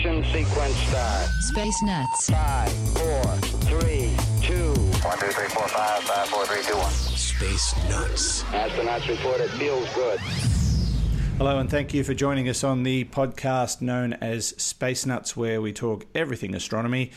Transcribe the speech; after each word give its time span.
ignition 0.00 0.24
sequence 0.32 0.76
start. 0.76 1.28
Space 1.40 1.82
Nuts. 1.82 2.30
5, 2.30 2.72
4, 2.72 3.22
3, 3.80 4.16
2. 4.42 4.74
1, 4.74 5.18
2, 5.18 5.26
3, 5.26 5.48
4, 5.48 5.68
5, 5.68 6.02
5, 6.02 6.28
4, 6.28 6.46
3, 6.46 6.62
2, 6.62 6.76
1. 6.76 6.90
Space 6.90 7.74
Nuts. 7.88 8.42
Astronauts 8.44 9.08
report 9.08 9.40
it 9.40 9.50
feels 9.50 9.92
good. 9.94 10.18
Hello, 11.36 11.58
and 11.58 11.70
thank 11.70 11.92
you 11.92 12.04
for 12.04 12.14
joining 12.14 12.48
us 12.48 12.64
on 12.64 12.82
the 12.82 13.04
podcast 13.04 13.80
known 13.80 14.14
as 14.14 14.48
Space 14.62 15.04
Nuts, 15.04 15.36
where 15.36 15.60
we 15.60 15.72
talk 15.72 16.06
everything 16.14 16.54
astronomy. 16.54 17.10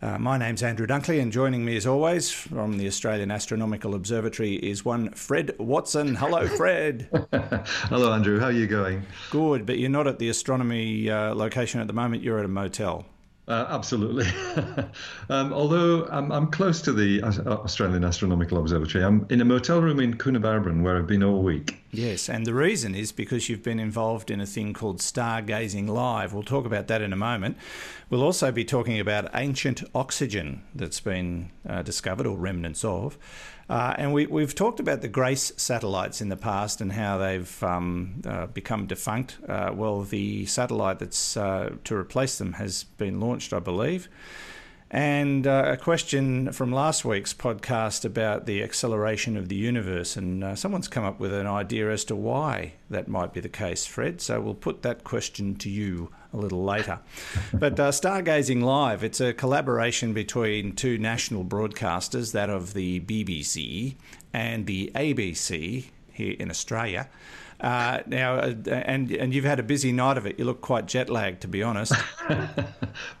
Uh, 0.00 0.16
my 0.16 0.38
name's 0.38 0.62
Andrew 0.62 0.86
Dunkley, 0.86 1.20
and 1.20 1.32
joining 1.32 1.64
me 1.64 1.76
as 1.76 1.84
always 1.84 2.30
from 2.30 2.78
the 2.78 2.86
Australian 2.86 3.32
Astronomical 3.32 3.96
Observatory 3.96 4.54
is 4.54 4.84
one 4.84 5.10
Fred 5.10 5.56
Watson. 5.58 6.14
Hello, 6.14 6.46
Fred. 6.56 7.08
Hello, 7.32 8.12
Andrew. 8.12 8.38
How 8.38 8.46
are 8.46 8.52
you 8.52 8.68
going? 8.68 9.04
Good, 9.30 9.66
but 9.66 9.78
you're 9.78 9.90
not 9.90 10.06
at 10.06 10.20
the 10.20 10.28
astronomy 10.28 11.10
uh, 11.10 11.34
location 11.34 11.80
at 11.80 11.88
the 11.88 11.92
moment, 11.92 12.22
you're 12.22 12.38
at 12.38 12.44
a 12.44 12.48
motel. 12.48 13.06
Uh, 13.48 13.66
absolutely. 13.70 14.26
um, 15.30 15.54
although 15.54 16.06
I'm, 16.08 16.30
I'm, 16.30 16.48
close 16.48 16.82
to 16.82 16.92
the 16.92 17.22
Australian 17.22 18.04
Astronomical 18.04 18.58
Observatory, 18.58 19.02
I'm 19.02 19.26
in 19.30 19.40
a 19.40 19.44
motel 19.46 19.80
room 19.80 20.00
in 20.00 20.18
Coonabarabran 20.18 20.82
where 20.82 20.98
I've 20.98 21.06
been 21.06 21.22
all 21.22 21.42
week. 21.42 21.78
Yes, 21.90 22.28
and 22.28 22.44
the 22.44 22.52
reason 22.52 22.94
is 22.94 23.10
because 23.10 23.48
you've 23.48 23.62
been 23.62 23.80
involved 23.80 24.30
in 24.30 24.42
a 24.42 24.46
thing 24.46 24.74
called 24.74 24.98
Stargazing 24.98 25.88
Live. 25.88 26.34
We'll 26.34 26.42
talk 26.42 26.66
about 26.66 26.88
that 26.88 27.00
in 27.00 27.10
a 27.10 27.16
moment. 27.16 27.56
We'll 28.10 28.22
also 28.22 28.52
be 28.52 28.66
talking 28.66 29.00
about 29.00 29.30
ancient 29.32 29.82
oxygen 29.94 30.62
that's 30.74 31.00
been 31.00 31.50
uh, 31.66 31.80
discovered, 31.80 32.26
or 32.26 32.36
remnants 32.36 32.84
of. 32.84 33.16
Uh, 33.68 33.94
and 33.98 34.14
we, 34.14 34.26
we've 34.26 34.54
talked 34.54 34.80
about 34.80 35.02
the 35.02 35.08
GRACE 35.08 35.52
satellites 35.56 36.20
in 36.20 36.30
the 36.30 36.36
past 36.36 36.80
and 36.80 36.92
how 36.92 37.18
they've 37.18 37.62
um, 37.62 38.22
uh, 38.26 38.46
become 38.46 38.86
defunct. 38.86 39.36
Uh, 39.46 39.70
well, 39.74 40.02
the 40.02 40.46
satellite 40.46 40.98
that's 40.98 41.36
uh, 41.36 41.70
to 41.84 41.94
replace 41.94 42.38
them 42.38 42.54
has 42.54 42.84
been 42.84 43.20
launched, 43.20 43.52
I 43.52 43.58
believe. 43.58 44.08
And 44.90 45.46
uh, 45.46 45.64
a 45.66 45.76
question 45.76 46.50
from 46.52 46.72
last 46.72 47.04
week's 47.04 47.34
podcast 47.34 48.06
about 48.06 48.46
the 48.46 48.62
acceleration 48.62 49.36
of 49.36 49.48
the 49.50 49.56
universe, 49.56 50.16
and 50.16 50.42
uh, 50.42 50.54
someone's 50.54 50.88
come 50.88 51.04
up 51.04 51.20
with 51.20 51.32
an 51.34 51.46
idea 51.46 51.90
as 51.90 52.04
to 52.06 52.16
why 52.16 52.72
that 52.88 53.06
might 53.06 53.34
be 53.34 53.40
the 53.40 53.50
case, 53.50 53.84
Fred. 53.84 54.22
So 54.22 54.40
we'll 54.40 54.54
put 54.54 54.82
that 54.82 55.04
question 55.04 55.56
to 55.56 55.68
you 55.68 56.10
a 56.32 56.38
little 56.38 56.64
later. 56.64 57.00
but 57.52 57.78
uh, 57.78 57.90
Stargazing 57.90 58.62
Live, 58.62 59.04
it's 59.04 59.20
a 59.20 59.34
collaboration 59.34 60.14
between 60.14 60.72
two 60.72 60.96
national 60.96 61.44
broadcasters, 61.44 62.32
that 62.32 62.48
of 62.48 62.72
the 62.72 63.00
BBC 63.00 63.96
and 64.32 64.64
the 64.66 64.90
ABC 64.94 65.86
here 66.18 66.36
in 66.38 66.50
Australia. 66.50 67.08
Uh, 67.60 68.02
now, 68.06 68.34
uh, 68.36 68.54
and 68.70 69.10
and 69.10 69.34
you've 69.34 69.44
had 69.44 69.58
a 69.58 69.64
busy 69.64 69.90
night 69.90 70.16
of 70.16 70.26
it. 70.26 70.38
You 70.38 70.44
look 70.44 70.60
quite 70.60 70.86
jet 70.86 71.10
lagged, 71.10 71.40
to 71.40 71.48
be 71.48 71.62
honest. 71.64 71.92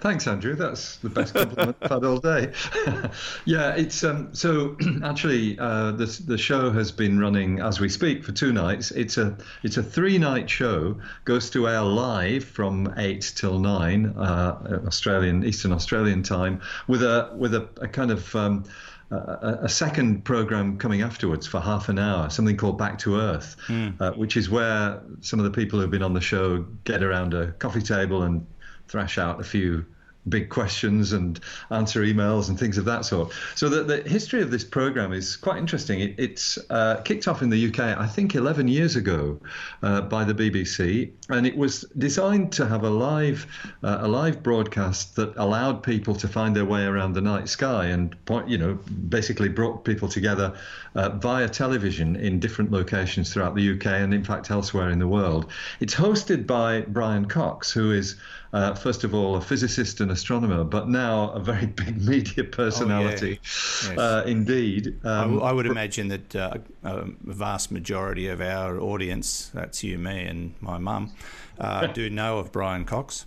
Thanks, 0.00 0.26
Andrew. 0.26 0.54
That's 0.54 0.96
the 0.96 1.10
best 1.10 1.34
compliment 1.34 1.76
I've 1.82 1.90
had 1.90 2.04
all 2.04 2.16
day. 2.16 2.52
yeah, 3.44 3.74
it's 3.74 4.02
um, 4.02 4.34
so 4.34 4.76
actually 5.04 5.58
uh, 5.58 5.92
the 5.92 6.06
the 6.26 6.38
show 6.38 6.70
has 6.70 6.92
been 6.92 7.18
running 7.18 7.60
as 7.60 7.78
we 7.78 7.90
speak 7.90 8.24
for 8.24 8.32
two 8.32 8.52
nights. 8.52 8.90
It's 8.90 9.18
a 9.18 9.36
it's 9.62 9.76
a 9.76 9.82
three 9.82 10.16
night 10.16 10.48
show. 10.48 10.98
Goes 11.26 11.50
to 11.50 11.68
air 11.68 11.82
live 11.82 12.44
from 12.44 12.94
eight 12.96 13.34
till 13.36 13.58
nine 13.58 14.14
uh, 14.16 14.80
Australian 14.86 15.44
Eastern 15.44 15.72
Australian 15.72 16.22
time 16.22 16.62
with 16.88 17.02
a 17.02 17.34
with 17.36 17.54
a, 17.54 17.68
a 17.82 17.88
kind 17.88 18.10
of 18.10 18.34
um, 18.34 18.64
a, 19.10 19.58
a, 19.62 19.68
second 19.68 20.24
program 20.24 20.78
coming 20.78 21.02
afterwards 21.02 21.46
for 21.46 21.60
half 21.60 21.88
an 21.88 21.98
hour, 21.98 22.30
something 22.30 22.56
called 22.56 22.78
Back 22.78 22.98
to 23.00 23.16
Earth, 23.16 23.56
mm. 23.66 24.00
uh, 24.00 24.12
which 24.12 24.36
is 24.36 24.48
where 24.50 25.00
some 25.20 25.38
of 25.38 25.44
the 25.44 25.50
people 25.50 25.80
who've 25.80 25.90
been 25.90 26.02
on 26.02 26.14
the 26.14 26.20
show 26.20 26.64
get 26.84 27.02
around 27.02 27.34
a 27.34 27.52
coffee 27.52 27.82
table 27.82 28.22
and 28.22 28.46
thrash 28.88 29.18
out 29.18 29.40
a 29.40 29.44
few 29.44 29.84
big 30.28 30.48
questions 30.48 31.12
and 31.12 31.40
answer 31.70 32.02
emails 32.02 32.48
and 32.48 32.58
things 32.58 32.78
of 32.78 32.84
that 32.84 33.04
sort. 33.04 33.32
So 33.54 33.68
the, 33.68 33.82
the 33.82 34.08
history 34.08 34.42
of 34.42 34.50
this 34.50 34.64
program 34.64 35.12
is 35.12 35.36
quite 35.36 35.58
interesting. 35.58 36.00
It, 36.00 36.14
it's 36.18 36.58
uh, 36.70 37.00
kicked 37.04 37.28
off 37.28 37.42
in 37.42 37.50
the 37.50 37.68
UK, 37.68 37.80
I 37.80 38.06
think, 38.06 38.34
11 38.34 38.68
years 38.68 38.96
ago 38.96 39.40
uh, 39.82 40.02
by 40.02 40.24
the 40.24 40.34
BBC, 40.34 41.10
and 41.28 41.46
it 41.46 41.56
was 41.56 41.82
designed 41.98 42.52
to 42.52 42.66
have 42.66 42.84
a 42.84 42.90
live 42.90 43.46
uh, 43.82 43.98
a 44.00 44.08
live 44.08 44.42
broadcast 44.42 45.16
that 45.16 45.34
allowed 45.36 45.82
people 45.82 46.14
to 46.14 46.28
find 46.28 46.54
their 46.54 46.64
way 46.64 46.84
around 46.84 47.12
the 47.12 47.20
night 47.20 47.48
sky 47.48 47.86
and 47.86 48.22
point, 48.24 48.48
you 48.48 48.58
know, 48.58 48.74
basically 49.08 49.48
brought 49.48 49.84
people 49.84 50.08
together 50.08 50.54
uh, 50.94 51.10
via 51.10 51.48
television 51.48 52.16
in 52.16 52.40
different 52.40 52.70
locations 52.70 53.32
throughout 53.32 53.54
the 53.54 53.72
UK 53.72 53.86
and 53.86 54.14
in 54.14 54.24
fact 54.24 54.50
elsewhere 54.50 54.90
in 54.90 54.98
the 54.98 55.08
world. 55.08 55.50
It's 55.80 55.94
hosted 55.94 56.46
by 56.46 56.82
Brian 56.82 57.26
Cox, 57.26 57.70
who 57.72 57.92
is 57.92 58.16
uh, 58.54 58.72
first 58.72 59.02
of 59.02 59.12
all, 59.12 59.34
a 59.34 59.40
physicist 59.40 60.00
and 60.00 60.12
astronomer, 60.12 60.62
but 60.62 60.88
now 60.88 61.30
a 61.30 61.40
very 61.40 61.66
big 61.84 62.00
media 62.00 62.44
personality. 62.44 63.40
Oh, 63.42 63.86
yeah. 63.86 63.90
yes. 63.90 63.98
uh, 63.98 64.24
indeed. 64.26 65.04
Um, 65.04 65.42
I, 65.42 65.46
I 65.46 65.52
would 65.52 65.66
imagine 65.66 66.06
that 66.08 66.36
uh, 66.36 66.58
a 66.84 67.04
vast 67.24 67.72
majority 67.72 68.28
of 68.28 68.40
our 68.40 68.80
audience, 68.80 69.50
that's 69.52 69.82
you, 69.82 69.98
me, 69.98 70.22
and 70.22 70.54
my 70.60 70.78
mum, 70.78 71.12
uh, 71.58 71.88
do 71.88 72.08
know 72.10 72.38
of 72.38 72.52
Brian 72.52 72.84
Cox. 72.84 73.26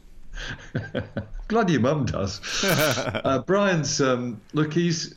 Glad 1.49 1.69
your 1.69 1.81
mum 1.81 2.05
does. 2.05 2.39
Uh, 2.63 3.43
Brian's, 3.45 3.99
um, 3.99 4.39
look, 4.53 4.73
he's 4.73 5.15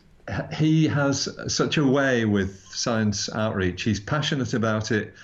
he 0.52 0.86
has 0.88 1.28
such 1.48 1.76
a 1.76 1.86
way 1.86 2.24
with 2.24 2.64
science 2.70 3.28
outreach. 3.34 3.82
He's 3.82 4.00
passionate 4.00 4.54
about 4.54 4.90
it 4.90 5.14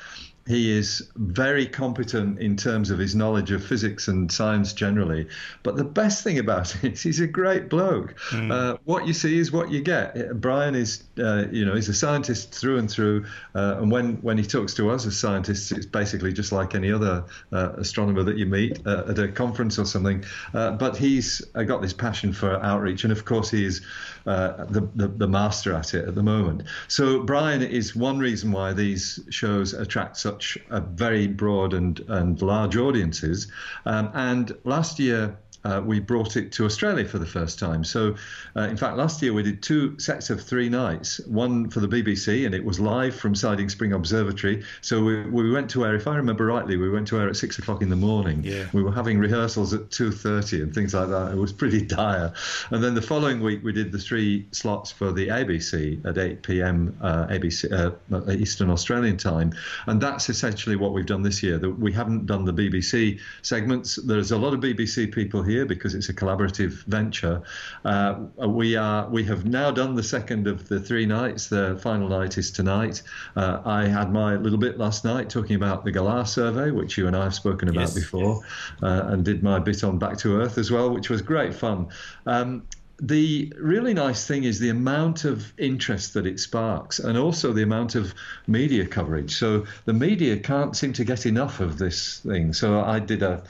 he 0.47 0.71
is 0.71 1.09
very 1.17 1.67
competent 1.67 2.39
in 2.39 2.57
terms 2.57 2.91
of 2.91 2.99
his 2.99 3.15
knowledge 3.15 3.51
of 3.51 3.65
physics 3.65 4.07
and 4.07 4.31
science 4.31 4.73
generally. 4.73 5.27
But 5.65 5.77
the 5.77 5.85
best 5.85 6.23
thing 6.23 6.39
about 6.39 6.75
it 6.85 6.93
is 6.93 7.03
he's 7.03 7.21
a 7.21 7.27
great 7.27 7.69
bloke. 7.69 8.15
Mm. 8.31 8.53
Uh, 8.53 8.79
what 8.85 9.07
you 9.07 9.13
see 9.13 9.39
is 9.39 9.51
what 9.51 9.71
you 9.71 9.81
get. 9.81 10.41
Brian 10.41 10.75
is, 10.75 11.03
uh, 11.19 11.47
you 11.51 11.65
know, 11.65 11.75
he's 11.75 11.89
a 11.89 11.95
scientist 11.95 12.55
through 12.55 12.79
and 12.79 12.91
through. 12.91 13.27
Uh, 13.55 13.77
and 13.79 13.91
when, 13.91 14.17
when 14.17 14.39
he 14.39 14.45
talks 14.45 14.75
to 14.75 14.91
us 14.91 15.05
as 15.07 15.17
scientists, 15.17 15.73
it's 15.73 15.87
basically 15.87 16.33
just 16.33 16.53
like 16.53 16.75
any 16.75 16.93
other 16.93 17.25
uh, 17.53 17.73
astronomer 17.77 18.23
that 18.23 18.37
you 18.37 18.47
meet 18.47 18.87
uh, 18.87 19.05
at 19.09 19.19
a 19.19 19.29
conference 19.29 19.79
or 19.79 19.85
something. 19.85 20.25
Uh, 20.55 20.73
but 20.73 20.97
he's 20.97 21.41
got 21.67 21.83
this 21.83 21.93
passion 21.93 22.33
for 22.33 22.63
outreach. 22.63 23.03
And 23.03 23.13
of 23.13 23.25
course, 23.25 23.51
he 23.51 23.65
is 23.65 23.83
the, 24.27 24.89
the, 24.95 25.09
the 25.09 25.29
master 25.29 25.75
at 25.75 25.95
it 25.95 26.07
at 26.07 26.15
the 26.15 26.23
moment. 26.23 26.63
So 26.89 27.23
Brian 27.23 27.63
is 27.63 27.97
one 27.97 28.19
reason 28.19 28.53
why 28.53 28.73
these 28.73 29.21
shows 29.31 29.73
attract 29.73 30.17
such 30.17 30.37
such 30.37 30.59
a 30.71 30.81
very 30.81 31.27
broad 31.27 31.73
and, 31.73 32.01
and 32.09 32.41
large 32.43 32.77
audiences. 32.77 33.51
Um, 33.85 34.11
and 34.15 34.53
last 34.65 34.99
year, 34.99 35.39
uh, 35.67 35.81
we 35.81 35.99
brought 35.99 36.37
it 36.37 36.53
to 36.53 36.65
Australia 36.65 37.05
for 37.05 37.19
the 37.19 37.27
first 37.27 37.59
time. 37.59 37.83
So, 37.83 38.15
uh, 38.55 38.63
in 38.63 38.77
fact, 38.77 38.97
last 38.97 39.21
year 39.21 39.33
we 39.33 39.43
did 39.43 39.63
two 39.63 39.99
sets 39.99 40.31
of 40.31 40.41
three 40.41 40.69
nights, 40.69 41.21
one 41.27 41.69
for 41.71 41.81
the 41.81 41.89
BBC, 41.89 42.47
and 42.47 42.55
it 42.55 42.65
was 42.65 42.79
live 42.79 43.15
from 43.15 43.35
Siding 43.35 43.69
Spring 43.69 43.93
Observatory. 43.93 44.63
So 44.81 45.03
we, 45.03 45.29
we 45.29 45.51
went 45.51 45.69
to 45.71 45.85
air, 45.85 45.97
if 45.97 46.07
I 46.07 46.17
remember 46.17 46.47
rightly, 46.47 46.77
we 46.77 46.89
went 46.89 47.09
to 47.09 47.19
air 47.19 47.29
at 47.29 47.37
six 47.37 47.59
o'clock 47.59 47.83
in 47.83 47.91
the 47.91 47.97
morning. 47.97 48.45
Yeah. 48.45 48.67
We 48.73 48.83
were 48.83 48.93
having 48.93 49.19
rehearsals 49.19 49.75
at 49.75 49.91
2.30 49.91 50.63
and 50.63 50.75
things 50.75 50.95
like 50.95 51.09
that. 51.09 51.33
It 51.33 51.37
was 51.37 51.53
pretty 51.53 51.85
dire. 51.99 52.33
And 52.71 52.83
then 52.83 52.95
the 52.95 53.03
following 53.03 53.41
week 53.41 53.65
we 53.65 53.73
did 53.73 53.91
the 53.91 53.99
three 53.99 54.47
slots 54.53 54.93
for 54.93 55.13
the 55.13 55.29
ABC 55.29 56.05
at 56.07 56.17
8 56.17 56.43
p.m. 56.43 56.97
Uh, 57.03 57.27
ABC 57.27 57.73
uh, 57.73 58.33
Eastern 58.33 58.71
Australian 58.71 59.17
time. 59.17 59.53
And 59.87 60.01
that's 60.01 60.29
essentially 60.29 60.77
what 60.77 60.93
we've 60.93 61.07
done 61.07 61.23
this 61.23 61.43
year. 61.43 61.59
We 61.59 61.93
haven't 61.93 62.27
done 62.27 62.45
the 62.45 62.53
BBC 62.53 63.19
segments. 63.43 63.97
There's 63.97 64.31
a 64.31 64.39
lot 64.39 64.55
of 64.55 64.61
BBC 64.61 65.13
people 65.13 65.43
here 65.43 65.56
year 65.57 65.67
because 65.67 65.95
it's 65.95 66.09
a 66.09 66.15
collaborative 66.15 66.85
venture. 66.85 67.43
Uh, 67.85 68.15
we 68.47 68.77
are 68.77 69.09
we 69.09 69.25
have 69.25 69.45
now 69.45 69.71
done 69.71 69.95
the 69.95 70.03
second 70.03 70.47
of 70.47 70.69
the 70.69 70.79
three 70.79 71.07
nights. 71.07 71.49
The 71.49 71.79
final 71.83 72.09
night 72.09 72.39
is 72.39 72.51
tonight. 72.51 73.03
Uh, 73.35 73.61
I 73.65 73.87
had 73.87 74.13
my 74.13 74.37
little 74.37 74.59
bit 74.59 74.79
last 74.79 75.05
night 75.05 75.31
talking 75.31 75.57
about 75.57 75.85
the 75.85 75.93
GALAH 75.93 76.25
survey, 76.27 76.71
which 76.71 76.99
you 76.99 77.07
and 77.07 77.17
I 77.17 77.25
have 77.25 77.35
spoken 77.35 77.69
about 77.69 77.81
yes, 77.81 77.95
before, 77.95 78.41
yes. 78.43 78.83
Uh, 78.83 79.13
and 79.13 79.25
did 79.25 79.43
my 79.43 79.59
bit 79.59 79.83
on 79.85 79.99
Back 79.99 80.19
to 80.19 80.41
Earth 80.41 80.59
as 80.59 80.71
well, 80.71 80.91
which 80.91 81.09
was 81.11 81.23
great 81.23 81.55
fun. 81.55 81.89
Um, 82.27 82.63
the 82.99 83.53
really 83.59 83.93
nice 83.93 84.27
thing 84.27 84.45
is 84.45 84.59
the 84.59 84.71
amount 84.71 85.25
of 85.25 85.53
interest 85.59 86.15
that 86.15 86.27
it 86.27 86.41
sparks 86.41 86.99
and 86.99 87.19
also 87.19 87.53
the 87.53 87.63
amount 87.63 87.95
of 87.95 88.15
media 88.47 88.87
coverage. 88.87 89.37
So 89.37 89.67
the 89.85 89.93
media 89.93 90.39
can't 90.39 90.75
seem 90.75 90.95
to 90.95 91.05
get 91.05 91.27
enough 91.27 91.61
of 91.61 91.77
this 91.77 92.21
thing. 92.21 92.55
So 92.55 92.81
I 92.81 92.99
did 93.01 93.23
a, 93.23 93.43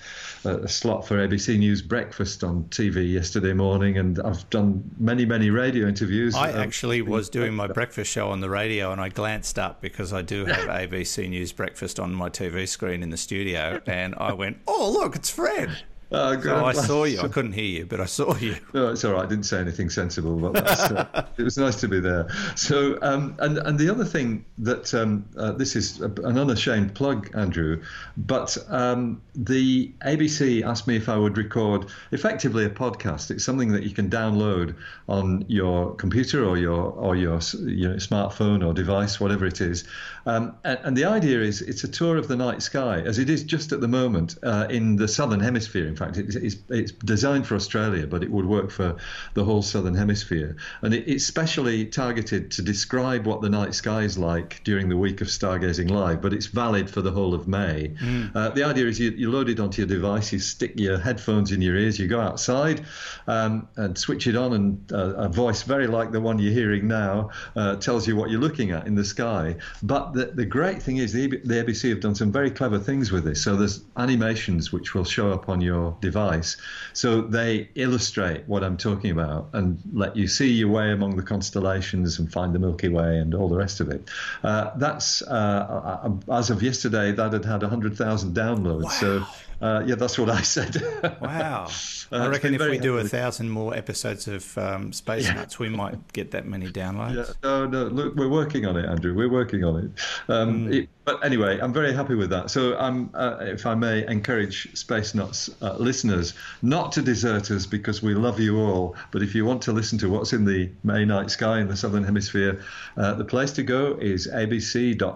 a 0.44 0.66
slot 0.66 1.06
for 1.06 1.16
ABC 1.16 1.58
News 1.58 1.80
Breakfast 1.80 2.42
on 2.42 2.64
TV 2.64 3.12
yesterday 3.12 3.52
morning, 3.52 3.98
and 3.98 4.18
I've 4.20 4.48
done 4.50 4.90
many, 4.98 5.24
many 5.24 5.50
radio 5.50 5.86
interviews. 5.86 6.34
I 6.34 6.50
um, 6.50 6.60
actually 6.60 7.02
was 7.02 7.28
doing 7.28 7.54
my 7.54 7.68
breakfast 7.68 8.10
show 8.10 8.30
on 8.30 8.40
the 8.40 8.50
radio 8.50 8.90
and 8.90 9.00
I 9.00 9.10
glanced 9.10 9.60
up 9.60 9.80
because 9.80 10.12
I 10.12 10.22
do 10.22 10.44
have 10.46 10.66
ABC 10.66 11.28
News 11.28 11.52
Breakfast 11.52 12.00
on 12.00 12.12
my 12.12 12.30
TV 12.30 12.66
screen 12.66 13.02
in 13.02 13.10
the 13.10 13.16
studio, 13.16 13.80
and 13.86 14.16
I 14.16 14.32
went, 14.32 14.58
oh, 14.66 14.90
look, 14.90 15.14
it's 15.14 15.30
Fred. 15.30 15.84
Uh, 16.10 16.40
so 16.40 16.64
I 16.64 16.72
saw 16.72 17.04
you. 17.04 17.20
I 17.20 17.28
couldn't 17.28 17.52
hear 17.52 17.64
you, 17.64 17.86
but 17.86 18.00
I 18.00 18.04
saw 18.04 18.36
you. 18.36 18.56
No, 18.72 18.88
it's 18.92 19.04
all 19.04 19.14
right. 19.14 19.24
I 19.24 19.26
didn't 19.26 19.44
say 19.44 19.60
anything 19.60 19.90
sensible, 19.90 20.36
but 20.36 20.56
uh, 20.56 21.24
it 21.36 21.42
was 21.42 21.58
nice 21.58 21.80
to 21.80 21.88
be 21.88 21.98
there. 21.98 22.28
So, 22.54 22.98
um, 23.02 23.34
and 23.40 23.58
and 23.58 23.78
the 23.78 23.90
other 23.90 24.04
thing 24.04 24.44
that 24.58 24.94
um, 24.94 25.28
uh, 25.36 25.52
this 25.52 25.74
is 25.74 26.00
an 26.00 26.38
unashamed 26.38 26.94
plug, 26.94 27.30
Andrew, 27.34 27.82
but 28.16 28.56
um, 28.68 29.20
the 29.34 29.92
ABC 30.04 30.62
asked 30.62 30.86
me 30.86 30.96
if 30.96 31.08
I 31.08 31.16
would 31.16 31.36
record 31.36 31.86
effectively 32.12 32.64
a 32.64 32.70
podcast. 32.70 33.32
It's 33.32 33.44
something 33.44 33.72
that 33.72 33.82
you 33.82 33.90
can 33.90 34.08
download 34.08 34.76
on 35.08 35.44
your 35.48 35.94
computer 35.96 36.44
or 36.44 36.56
your 36.56 36.92
or 36.92 37.16
your, 37.16 37.40
your 37.64 37.94
smartphone 37.96 38.64
or 38.64 38.72
device, 38.72 39.18
whatever 39.18 39.44
it 39.44 39.60
is. 39.60 39.84
Um, 40.26 40.56
and, 40.64 40.78
and, 40.82 40.96
the 40.96 41.04
idea 41.04 41.40
is 41.40 41.62
it's 41.62 41.84
a 41.84 41.88
tour 41.88 42.16
of 42.16 42.26
the 42.26 42.34
night 42.34 42.60
sky, 42.60 43.00
as 43.00 43.20
it 43.20 43.30
is 43.30 43.44
just 43.44 43.70
at 43.70 43.80
the 43.80 43.88
moment 43.88 44.36
uh, 44.42 44.66
in 44.68 44.96
the 44.96 45.06
southern 45.06 45.38
hemisphere 45.38 45.86
in 45.86 45.94
fact. 45.94 46.16
It's, 46.16 46.34
it's, 46.34 46.56
it's, 46.68 46.92
designed 46.92 47.46
for 47.46 47.54
Australia, 47.54 48.06
but 48.06 48.24
it 48.24 48.30
would 48.30 48.46
work 48.46 48.70
for 48.70 48.96
the 49.34 49.44
whole 49.44 49.62
southern 49.62 49.94
hemisphere. 49.94 50.56
And 50.82 50.92
it, 50.92 51.04
it's 51.06 51.24
specially 51.24 51.86
targeted 51.86 52.50
to 52.52 52.62
describe 52.62 53.26
what 53.26 53.40
the 53.40 53.48
night 53.48 53.74
sky 53.74 54.02
is 54.02 54.18
like 54.18 54.60
during 54.64 54.88
the 54.88 54.96
week 54.96 55.20
of 55.20 55.28
stargazing 55.28 55.90
live, 55.90 56.20
but 56.20 56.32
it's 56.32 56.46
valid 56.46 56.90
for 56.90 57.02
the 57.02 57.12
whole 57.12 57.32
of 57.32 57.46
May. 57.46 57.92
Mm. 58.02 58.34
Uh, 58.34 58.48
the 58.50 58.64
idea 58.64 58.86
is 58.86 58.98
you, 58.98 59.12
you, 59.12 59.30
load 59.30 59.48
it 59.48 59.60
onto 59.60 59.82
your 59.82 59.88
device, 59.88 60.32
you 60.32 60.40
stick 60.40 60.72
your 60.80 60.98
headphones 60.98 61.52
in 61.52 61.62
your 61.62 61.76
ears, 61.76 61.98
you 61.98 62.08
go 62.08 62.20
outside 62.20 62.84
um, 63.28 63.68
and 63.76 63.96
switch 63.96 64.26
it 64.26 64.34
on, 64.34 64.52
and 64.54 64.92
uh, 64.92 65.14
a 65.14 65.28
voice 65.28 65.62
very 65.62 65.86
like 65.86 66.10
the 66.10 66.20
one 66.20 66.38
you're 66.40 66.52
hearing 66.52 66.88
now 66.88 67.30
uh, 67.54 67.76
tells 67.76 68.08
you 68.08 68.16
what 68.16 68.30
you're 68.30 68.40
looking 68.40 68.72
at 68.72 68.86
in 68.86 68.96
the 68.96 69.04
sky. 69.04 69.54
But 69.82 70.15
the, 70.16 70.26
the 70.26 70.46
great 70.46 70.82
thing 70.82 70.96
is 70.96 71.12
the, 71.12 71.26
the 71.28 71.62
ABC 71.62 71.90
have 71.90 72.00
done 72.00 72.14
some 72.14 72.32
very 72.32 72.50
clever 72.50 72.78
things 72.78 73.12
with 73.12 73.24
this. 73.24 73.44
So 73.44 73.54
there's 73.54 73.84
animations 73.98 74.72
which 74.72 74.94
will 74.94 75.04
show 75.04 75.30
up 75.30 75.50
on 75.50 75.60
your 75.60 75.94
device. 76.00 76.56
So 76.94 77.20
they 77.20 77.68
illustrate 77.74 78.48
what 78.48 78.64
I'm 78.64 78.78
talking 78.78 79.10
about 79.10 79.50
and 79.52 79.78
let 79.92 80.16
you 80.16 80.26
see 80.26 80.50
your 80.50 80.70
way 80.70 80.90
among 80.90 81.16
the 81.16 81.22
constellations 81.22 82.18
and 82.18 82.32
find 82.32 82.54
the 82.54 82.58
Milky 82.58 82.88
Way 82.88 83.18
and 83.18 83.34
all 83.34 83.50
the 83.50 83.58
rest 83.58 83.80
of 83.80 83.90
it. 83.90 84.08
Uh, 84.42 84.70
that's 84.76 85.20
uh, 85.20 86.10
as 86.32 86.48
of 86.48 86.62
yesterday, 86.62 87.12
that 87.12 87.32
had 87.34 87.44
had 87.44 87.60
100,000 87.60 88.34
downloads. 88.34 88.84
Wow. 88.84 88.90
So 88.90 89.26
uh, 89.60 89.82
yeah, 89.86 89.94
that's 89.94 90.18
what 90.18 90.30
I 90.30 90.42
said. 90.42 90.76
wow. 91.20 91.68
Uh, 92.12 92.18
I 92.18 92.28
reckon 92.28 92.54
if 92.54 92.60
we 92.60 92.78
do 92.78 92.98
a 92.98 93.04
thousand 93.04 93.50
more 93.50 93.74
episodes 93.74 94.28
of 94.28 94.56
um, 94.58 94.92
Space 94.92 95.26
yeah. 95.26 95.34
Nuts, 95.34 95.58
we 95.58 95.68
might 95.68 96.12
get 96.12 96.30
that 96.30 96.46
many 96.46 96.68
downloads. 96.68 97.16
Yeah, 97.16 97.32
no, 97.42 97.66
no, 97.66 97.86
look, 97.86 98.14
we're 98.14 98.28
working 98.28 98.64
on 98.64 98.76
it, 98.76 98.86
Andrew. 98.86 99.12
We're 99.12 99.28
working 99.28 99.64
on 99.64 99.76
it. 99.76 99.90
Um, 100.32 100.68
mm. 100.68 100.74
it 100.74 100.88
but 101.06 101.24
anyway, 101.24 101.60
I'm 101.60 101.72
very 101.72 101.94
happy 101.94 102.16
with 102.16 102.30
that. 102.30 102.50
So, 102.50 102.76
I'm, 102.76 103.10
uh, 103.14 103.36
if 103.40 103.64
I 103.64 103.76
may 103.76 104.04
encourage 104.08 104.76
Space 104.76 105.14
Nuts 105.14 105.48
uh, 105.62 105.76
listeners 105.76 106.34
not 106.62 106.90
to 106.92 107.02
desert 107.02 107.52
us 107.52 107.64
because 107.64 108.02
we 108.02 108.14
love 108.14 108.40
you 108.40 108.58
all. 108.58 108.96
But 109.12 109.22
if 109.22 109.32
you 109.32 109.44
want 109.44 109.62
to 109.62 109.72
listen 109.72 109.98
to 109.98 110.10
what's 110.10 110.32
in 110.32 110.44
the 110.44 110.68
May 110.82 111.04
night 111.04 111.30
sky 111.30 111.60
in 111.60 111.68
the 111.68 111.76
Southern 111.76 112.02
Hemisphere, 112.02 112.60
uh, 112.96 113.14
the 113.14 113.24
place 113.24 113.52
to 113.52 113.62
go 113.62 113.96
is 114.00 114.26
abc.net.au 114.26 115.14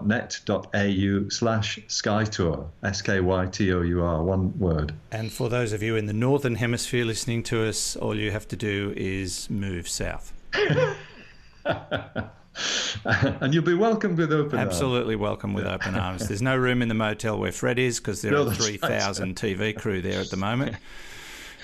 slash 1.29 1.79
skytour, 1.89 2.67
S 2.83 3.01
K 3.01 3.19
Y 3.19 3.45
T 3.47 3.73
O 3.73 3.81
U 3.81 4.01
R, 4.01 4.23
one 4.31 4.57
word. 4.57 4.93
And 5.11 5.31
for 5.31 5.49
those 5.49 5.73
of 5.73 5.83
you 5.83 5.97
in 5.97 6.05
the 6.05 6.13
Northern 6.13 6.55
Hemisphere 6.55 7.03
listening 7.03 7.43
to 7.43 7.67
us, 7.67 7.97
all 7.97 8.15
you 8.15 8.31
have 8.31 8.47
to 8.47 8.55
do 8.55 8.93
is 8.95 9.49
move 9.49 9.89
south. 9.89 10.31
and 13.05 13.53
you'll 13.53 13.63
be 13.63 13.73
welcomed 13.73 14.17
with 14.17 14.31
open 14.31 14.57
Absolutely 14.57 15.15
arms. 15.15 15.21
welcome 15.21 15.53
with 15.53 15.65
open 15.65 15.95
arms. 15.95 16.29
There's 16.29 16.41
no 16.41 16.55
room 16.55 16.81
in 16.81 16.87
the 16.87 16.93
motel 16.93 17.37
where 17.37 17.51
Fred 17.51 17.77
is 17.77 17.99
because 17.99 18.21
there 18.21 18.31
no, 18.31 18.47
are 18.47 18.53
3,000 18.53 19.27
right. 19.27 19.35
TV 19.35 19.77
crew 19.77 20.01
there 20.01 20.21
at 20.21 20.29
the 20.29 20.37
moment. 20.37 20.77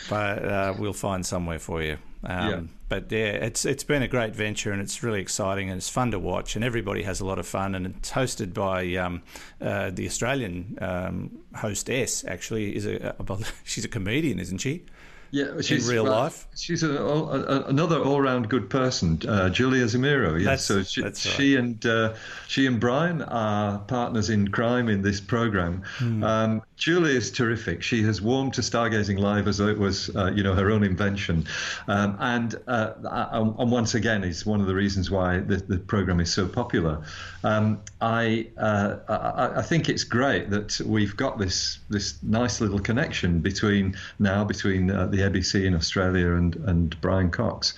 But 0.10 0.46
uh, 0.46 0.74
we'll 0.80 0.94
find 0.94 1.26
somewhere 1.26 1.60
for 1.60 1.84
you. 1.84 1.98
Um, 2.24 2.50
yeah. 2.50 2.62
But 2.90 3.12
yeah, 3.12 3.32
it's 3.32 3.66
it's 3.66 3.84
been 3.84 4.02
a 4.02 4.08
great 4.08 4.36
venture 4.36 4.72
and 4.72 4.82
it's 4.82 5.04
really 5.04 5.22
exciting 5.22 5.70
and 5.70 5.78
it's 5.78 5.90
fun 5.90 6.12
to 6.12 6.20
watch 6.20 6.56
and 6.56 6.64
everybody 6.64 7.04
has 7.04 7.20
a 7.20 7.26
lot 7.26 7.38
of 7.38 7.48
fun 7.48 7.76
and 7.76 7.86
it's 7.86 8.12
hosted 8.12 8.54
by 8.54 8.96
um, 8.96 9.22
uh, 9.62 9.92
the 9.92 10.06
Australian 10.06 10.78
um, 10.82 11.40
hostess. 11.56 12.24
Actually, 12.26 12.76
is 12.76 12.86
a, 12.86 13.16
a 13.20 13.38
she's 13.64 13.86
a 13.86 13.90
comedian, 13.90 14.40
isn't 14.40 14.60
she? 14.60 14.86
Yeah, 15.32 15.62
she's 15.62 15.88
in 15.88 15.94
real 15.94 16.06
life. 16.06 16.48
She's 16.56 16.84
a, 16.84 16.92
a, 16.92 17.64
another 17.66 18.00
all-round 18.00 18.50
good 18.50 18.70
person, 18.70 19.20
uh, 19.28 19.50
Julia 19.50 19.84
Zemiro. 19.86 20.42
Yeah, 20.42 20.56
so 20.56 20.84
she, 20.84 21.02
right. 21.02 21.18
she 21.18 21.56
and 21.56 21.86
uh, 21.86 22.14
she 22.48 22.66
and 22.66 22.80
Brian 22.80 23.22
are 23.22 23.80
partners 23.80 24.30
in 24.30 24.48
crime 24.48 24.88
in 24.88 25.02
this 25.02 25.20
program. 25.20 25.84
Hmm. 25.98 26.24
Um, 26.24 26.62
Julie 26.78 27.16
is 27.16 27.32
terrific. 27.32 27.82
She 27.82 28.04
has 28.04 28.22
warmed 28.22 28.54
to 28.54 28.62
stargazing 28.62 29.18
live 29.18 29.48
as 29.48 29.58
though 29.58 29.68
it 29.68 29.80
was, 29.80 30.16
uh, 30.16 30.32
you 30.32 30.44
know, 30.44 30.54
her 30.54 30.70
own 30.70 30.84
invention, 30.84 31.48
um, 31.88 32.16
and 32.20 32.56
uh, 32.68 32.94
and 33.32 33.72
once 33.72 33.96
again, 33.96 34.24
is 34.24 34.46
one 34.46 34.62
of 34.62 34.68
the 34.68 34.76
reasons 34.76 35.10
why 35.10 35.40
the, 35.40 35.58
the 35.58 35.80
program 35.80 36.20
is 36.20 36.32
so 36.32 36.48
popular. 36.48 37.04
Um, 37.44 37.82
I, 38.00 38.50
uh, 38.58 38.98
I, 39.10 39.60
I 39.60 39.62
think 39.64 39.90
it's 39.90 40.04
great 40.04 40.52
that 40.52 40.80
we've 40.86 41.18
got 41.18 41.40
this 41.40 41.80
this 41.90 42.22
nice 42.22 42.62
little 42.62 42.80
connection 42.80 43.40
between 43.40 43.96
now 44.20 44.44
between 44.44 44.92
uh, 44.92 45.08
the 45.08 45.18
ABC 45.18 45.66
in 45.66 45.74
Australia 45.74 46.34
and 46.34 46.56
and 46.58 47.02
Brian 47.02 47.32
Cox. 47.32 47.74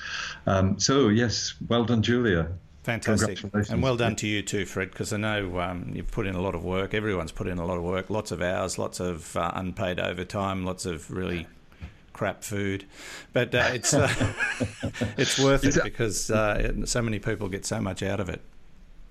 Um, 0.46 0.77
so 0.77 1.08
yes, 1.08 1.53
well 1.70 1.86
done, 1.86 2.03
Julia. 2.03 2.50
Fantastic. 2.83 3.43
And 3.69 3.83
well 3.83 3.98
done 3.98 4.15
to 4.17 4.27
you 4.27 4.41
too, 4.41 4.65
Fred, 4.65 4.91
because 4.91 5.12
I 5.12 5.17
know 5.17 5.59
um, 5.59 5.91
you've 5.93 6.12
put 6.12 6.25
in 6.25 6.36
a 6.36 6.41
lot 6.41 6.55
of 6.55 6.63
work. 6.63 6.93
Everyone's 6.93 7.31
put 7.31 7.48
in 7.48 7.57
a 7.57 7.65
lot 7.65 7.77
of 7.77 7.83
work, 7.83 8.09
lots 8.09 8.31
of 8.31 8.41
hours, 8.41 8.77
lots 8.77 9.00
of 9.00 9.36
uh, 9.36 9.51
unpaid 9.53 10.00
overtime, 10.00 10.65
lots 10.65 10.86
of 10.86 11.12
really 11.12 11.45
crap 12.13 12.43
food. 12.43 12.86
But 13.33 13.53
uh, 13.53 13.69
it's 13.74 13.93
uh, 13.93 14.07
it's 15.17 15.39
worth 15.39 15.65
it 15.65 15.83
because 15.83 16.31
uh, 16.31 16.86
so 16.86 17.01
many 17.01 17.19
people 17.19 17.50
get 17.50 17.65
so 17.65 17.81
much 17.81 18.01
out 18.01 18.19
of 18.19 18.29
it. 18.29 18.41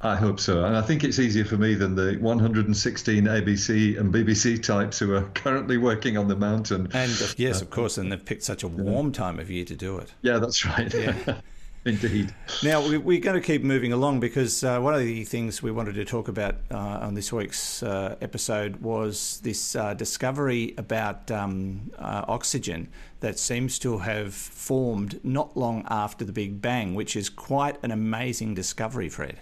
I 0.00 0.14
hope 0.14 0.38
so. 0.38 0.64
And 0.64 0.76
I 0.76 0.82
think 0.82 1.02
it's 1.02 1.18
easier 1.18 1.44
for 1.44 1.56
me 1.56 1.74
than 1.74 1.96
the 1.96 2.16
116 2.20 3.24
ABC 3.24 3.98
and 3.98 4.14
BBC 4.14 4.62
types 4.62 4.98
who 4.98 5.12
are 5.14 5.22
currently 5.34 5.76
working 5.76 6.16
on 6.16 6.28
the 6.28 6.36
mountain. 6.36 6.88
And 6.92 7.10
uh, 7.20 7.26
yes, 7.36 7.60
of 7.60 7.70
course, 7.70 7.98
and 7.98 8.12
they've 8.12 8.24
picked 8.24 8.44
such 8.44 8.62
a 8.62 8.68
warm 8.68 9.10
time 9.10 9.40
of 9.40 9.50
year 9.50 9.64
to 9.64 9.74
do 9.74 9.98
it. 9.98 10.14
Yeah, 10.22 10.38
that's 10.38 10.64
right. 10.64 10.92
Yeah. 10.94 11.40
Indeed. 11.84 12.34
Now, 12.62 12.86
we, 12.86 13.16
are 13.16 13.20
going 13.20 13.40
to 13.40 13.46
keep 13.46 13.62
moving 13.62 13.92
along 13.92 14.20
because 14.20 14.62
uh, 14.64 14.80
one 14.80 14.94
of 14.94 15.00
the 15.00 15.24
things 15.24 15.62
we 15.62 15.70
wanted 15.70 15.94
to 15.94 16.04
talk 16.04 16.28
about 16.28 16.56
uh, 16.70 16.76
on 16.76 17.14
this 17.14 17.32
week's 17.32 17.82
uh, 17.82 18.16
episode 18.20 18.76
was 18.76 19.40
this 19.42 19.76
uh, 19.76 19.94
discovery 19.94 20.74
about 20.76 21.30
um, 21.30 21.90
uh, 21.98 22.24
oxygen 22.28 22.88
that 23.20 23.38
seems 23.38 23.78
to 23.78 23.98
have 23.98 24.34
formed 24.34 25.20
not 25.24 25.56
long 25.56 25.84
after 25.88 26.24
the 26.24 26.32
Big 26.32 26.60
Bang, 26.60 26.94
which 26.94 27.16
is 27.16 27.30
quite 27.30 27.76
an 27.82 27.90
amazing 27.90 28.54
discovery, 28.54 29.08
Fred. 29.08 29.38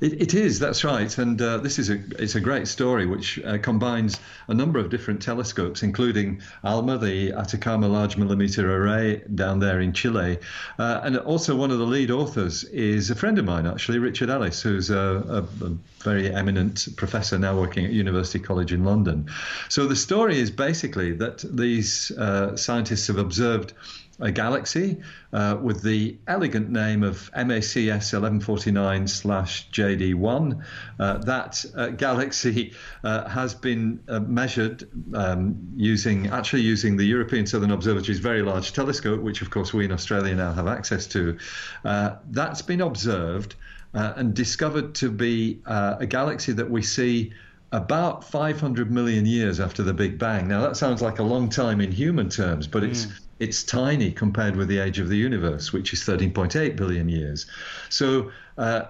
It, 0.00 0.22
it 0.22 0.34
is, 0.34 0.58
that's 0.58 0.84
right, 0.84 1.18
and 1.18 1.40
uh, 1.42 1.58
this 1.58 1.78
is 1.78 1.90
a 1.90 1.98
it's 2.18 2.34
a 2.34 2.40
great 2.40 2.68
story 2.68 3.06
which 3.06 3.38
uh, 3.40 3.58
combines 3.58 4.18
a 4.46 4.54
number 4.54 4.78
of 4.78 4.90
different 4.90 5.20
telescopes, 5.20 5.82
including 5.82 6.40
ALMA, 6.62 6.98
the 6.98 7.32
Atacama 7.32 7.88
Large 7.88 8.16
Millimeter 8.16 8.76
Array 8.76 9.22
down 9.34 9.58
there 9.58 9.80
in 9.80 9.92
Chile, 9.92 10.38
uh, 10.78 11.00
and 11.02 11.16
also 11.18 11.56
one 11.56 11.70
of 11.70 11.78
the 11.78 11.86
lead 11.86 12.10
authors 12.10 12.64
is 12.64 13.10
a 13.10 13.14
friend 13.14 13.38
of 13.38 13.44
mine, 13.44 13.66
actually, 13.66 13.98
Richard 13.98 14.30
Ellis, 14.30 14.62
who's 14.62 14.90
a, 14.90 14.96
a, 14.98 15.64
a 15.64 15.70
very 16.04 16.32
eminent 16.32 16.88
professor 16.96 17.38
now 17.38 17.58
working 17.58 17.84
at 17.84 17.90
University 17.90 18.38
College 18.38 18.72
in 18.72 18.84
London. 18.84 19.28
So 19.68 19.86
the 19.86 19.96
story 19.96 20.38
is 20.38 20.50
basically 20.50 21.12
that 21.14 21.44
these 21.50 22.12
uh, 22.12 22.56
scientists 22.56 23.08
have 23.08 23.18
observed 23.18 23.72
a 24.20 24.32
galaxy 24.32 24.96
uh, 25.32 25.56
with 25.60 25.82
the 25.82 26.16
elegant 26.26 26.70
name 26.70 27.02
of 27.02 27.30
MACS 27.34 28.12
1149 28.12 29.04
JD1. 29.04 30.62
Uh, 30.98 31.18
that 31.18 31.64
uh, 31.76 31.88
galaxy 31.88 32.72
uh, 33.04 33.28
has 33.28 33.54
been 33.54 34.00
uh, 34.08 34.20
measured 34.20 34.88
um, 35.14 35.56
using, 35.76 36.26
actually 36.28 36.62
using 36.62 36.96
the 36.96 37.04
European 37.04 37.46
Southern 37.46 37.70
Observatory's 37.70 38.18
very 38.18 38.42
large 38.42 38.72
telescope, 38.72 39.20
which 39.20 39.40
of 39.40 39.50
course 39.50 39.72
we 39.72 39.84
in 39.84 39.92
Australia 39.92 40.34
now 40.34 40.52
have 40.52 40.66
access 40.66 41.06
to. 41.06 41.38
Uh, 41.84 42.16
that's 42.30 42.62
been 42.62 42.80
observed 42.80 43.54
and 43.94 44.34
discovered 44.34 44.94
to 44.94 45.10
be 45.10 45.60
a 45.66 46.06
galaxy 46.06 46.52
that 46.52 46.70
we 46.70 46.82
see 46.82 47.32
about 47.72 48.22
500 48.22 48.90
million 48.90 49.26
years 49.26 49.60
after 49.60 49.82
the 49.82 49.92
Big 49.92 50.18
Bang. 50.18 50.46
Now, 50.46 50.60
that 50.62 50.76
sounds 50.76 51.02
like 51.02 51.18
a 51.18 51.22
long 51.22 51.48
time 51.48 51.80
in 51.80 51.90
human 51.90 52.28
terms, 52.28 52.66
but 52.66 52.84
it's 52.84 53.06
mm 53.06 53.20
it's 53.38 53.62
tiny 53.62 54.10
compared 54.10 54.56
with 54.56 54.68
the 54.68 54.78
age 54.78 54.98
of 54.98 55.08
the 55.08 55.16
universe, 55.16 55.72
which 55.72 55.92
is 55.92 56.00
13.8 56.00 56.76
billion 56.76 57.08
years. 57.08 57.46
So 57.88 58.30
uh, 58.56 58.82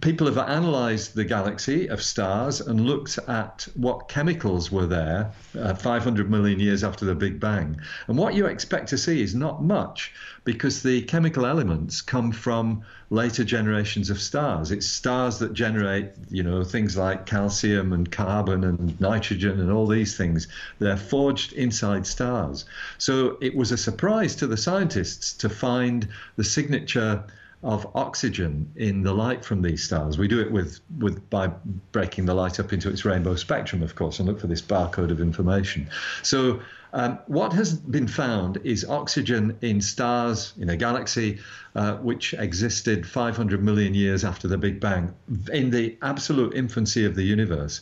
people 0.00 0.26
have 0.26 0.38
analyzed 0.38 1.14
the 1.14 1.24
galaxy 1.24 1.88
of 1.88 2.02
stars 2.02 2.60
and 2.60 2.80
looked 2.80 3.18
at 3.28 3.68
what 3.74 4.08
chemicals 4.08 4.72
were 4.72 4.86
there 4.86 5.30
uh, 5.56 5.74
500 5.74 6.28
million 6.28 6.58
years 6.58 6.82
after 6.82 7.04
the 7.04 7.14
Big 7.14 7.38
Bang. 7.38 7.80
And 8.08 8.18
what 8.18 8.34
you 8.34 8.46
expect 8.46 8.88
to 8.88 8.98
see 8.98 9.22
is 9.22 9.36
not 9.36 9.62
much 9.62 10.12
because 10.42 10.82
the 10.82 11.02
chemical 11.02 11.46
elements 11.46 12.00
come 12.00 12.32
from 12.32 12.82
later 13.10 13.44
generations 13.44 14.10
of 14.10 14.20
stars. 14.20 14.72
It's 14.72 14.86
stars 14.86 15.38
that 15.38 15.52
generate, 15.52 16.10
you 16.30 16.42
know, 16.42 16.64
things 16.64 16.96
like 16.96 17.26
calcium 17.26 17.92
and 17.92 18.10
carbon 18.10 18.64
and 18.64 19.00
nitrogen 19.00 19.60
and 19.60 19.70
all 19.70 19.86
these 19.86 20.16
things. 20.16 20.48
They're 20.80 20.96
forged 20.96 21.52
inside 21.52 22.06
stars. 22.06 22.64
So 22.98 23.38
it 23.40 23.54
was 23.54 23.70
a 23.70 23.76
surprise 23.76 24.34
to 24.36 24.46
the 24.48 24.56
scientists 24.56 25.32
to 25.34 25.48
find 25.48 26.08
the 26.36 26.44
signature 26.44 27.24
of 27.62 27.90
oxygen 27.96 28.70
in 28.76 29.02
the 29.02 29.12
light 29.12 29.44
from 29.44 29.62
these 29.62 29.82
stars. 29.82 30.16
We 30.16 30.28
do 30.28 30.40
it 30.40 30.50
with, 30.52 30.80
with 30.98 31.28
by 31.28 31.48
breaking 31.90 32.26
the 32.26 32.34
light 32.34 32.60
up 32.60 32.72
into 32.72 32.88
its 32.88 33.04
rainbow 33.04 33.34
spectrum, 33.34 33.82
of 33.82 33.96
course, 33.96 34.20
and 34.20 34.28
look 34.28 34.40
for 34.40 34.46
this 34.46 34.62
barcode 34.62 35.10
of 35.10 35.20
information. 35.20 35.88
So 36.22 36.60
um, 36.92 37.18
what 37.26 37.52
has 37.54 37.74
been 37.74 38.06
found 38.06 38.58
is 38.64 38.84
oxygen 38.84 39.58
in 39.60 39.80
stars 39.80 40.54
in 40.58 40.70
a 40.70 40.76
galaxy 40.76 41.40
uh, 41.74 41.94
which 41.96 42.32
existed 42.34 43.06
500 43.06 43.62
million 43.62 43.92
years 43.92 44.24
after 44.24 44.46
the 44.46 44.56
Big 44.56 44.80
Bang, 44.80 45.14
in 45.52 45.70
the 45.70 45.96
absolute 46.00 46.54
infancy 46.54 47.04
of 47.04 47.16
the 47.16 47.24
universe. 47.24 47.80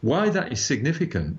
Why 0.00 0.30
that 0.30 0.52
is 0.52 0.64
significant 0.64 1.38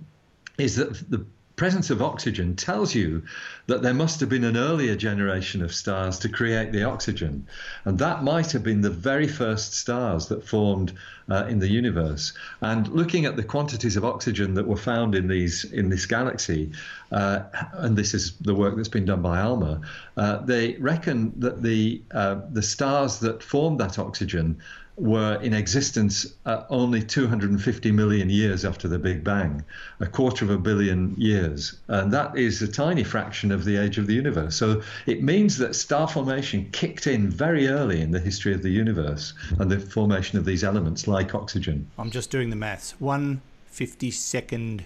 is 0.57 0.75
that 0.75 1.09
the 1.09 1.25
presence 1.59 1.89
of 1.89 2.01
oxygen 2.01 2.55
tells 2.55 2.95
you 2.95 3.21
that 3.67 3.81
there 3.81 3.93
must 3.93 4.21
have 4.21 4.29
been 4.29 4.45
an 4.45 4.55
earlier 4.55 4.95
generation 4.95 5.61
of 5.61 5.75
stars 5.75 6.17
to 6.17 6.29
create 6.29 6.71
the 6.71 6.85
oxygen. 6.85 7.45
And 7.83 7.99
that 7.99 8.23
might 8.23 8.53
have 8.53 8.63
been 8.63 8.79
the 8.79 8.89
very 8.89 9.27
first 9.27 9.73
stars 9.73 10.27
that 10.27 10.47
formed 10.47 10.93
uh, 11.29 11.47
in 11.49 11.59
the 11.59 11.67
universe. 11.67 12.31
And 12.61 12.87
looking 12.87 13.25
at 13.25 13.35
the 13.35 13.43
quantities 13.43 13.97
of 13.97 14.05
oxygen 14.05 14.53
that 14.53 14.67
were 14.67 14.77
found 14.77 15.15
in 15.15 15.27
these 15.27 15.65
in 15.65 15.89
this 15.89 16.05
galaxy, 16.05 16.71
uh, 17.11 17.41
and 17.73 17.97
this 17.97 18.13
is 18.13 18.37
the 18.37 18.55
work 18.55 18.77
that's 18.77 18.87
been 18.87 19.05
done 19.05 19.21
by 19.21 19.41
ALMA, 19.41 19.81
uh, 20.15 20.37
they 20.45 20.77
reckon 20.79 21.33
that 21.41 21.61
the 21.61 22.01
uh, 22.11 22.39
the 22.53 22.63
stars 22.63 23.19
that 23.19 23.43
formed 23.43 23.81
that 23.81 23.99
oxygen 23.99 24.61
were 24.99 25.39
in 25.41 25.53
existence 25.53 26.33
uh, 26.45 26.63
only 26.69 27.01
250 27.01 27.91
million 27.91 28.29
years 28.29 28.65
after 28.65 28.87
the 28.87 28.99
Big 28.99 29.23
Bang, 29.23 29.63
a 29.99 30.05
quarter 30.05 30.45
of 30.45 30.51
a 30.51 30.57
billion 30.57 31.15
years. 31.17 31.77
And 31.87 32.11
that 32.13 32.37
is 32.37 32.61
a 32.61 32.67
tiny 32.67 33.03
fraction 33.03 33.51
of 33.51 33.65
the 33.65 33.77
age 33.77 33.97
of 33.97 34.07
the 34.07 34.13
universe. 34.13 34.55
So 34.55 34.81
it 35.05 35.23
means 35.23 35.57
that 35.57 35.75
star 35.75 36.07
formation 36.07 36.69
kicked 36.71 37.07
in 37.07 37.29
very 37.29 37.67
early 37.67 38.01
in 38.01 38.11
the 38.11 38.19
history 38.19 38.53
of 38.53 38.61
the 38.61 38.69
universe 38.69 39.33
and 39.57 39.71
the 39.71 39.79
formation 39.79 40.37
of 40.37 40.45
these 40.45 40.63
elements 40.63 41.07
like 41.07 41.33
oxygen. 41.33 41.89
I'm 41.97 42.11
just 42.11 42.29
doing 42.29 42.49
the 42.49 42.55
maths. 42.55 42.99
One 42.99 43.41
fifty 43.67 44.11
second 44.11 44.85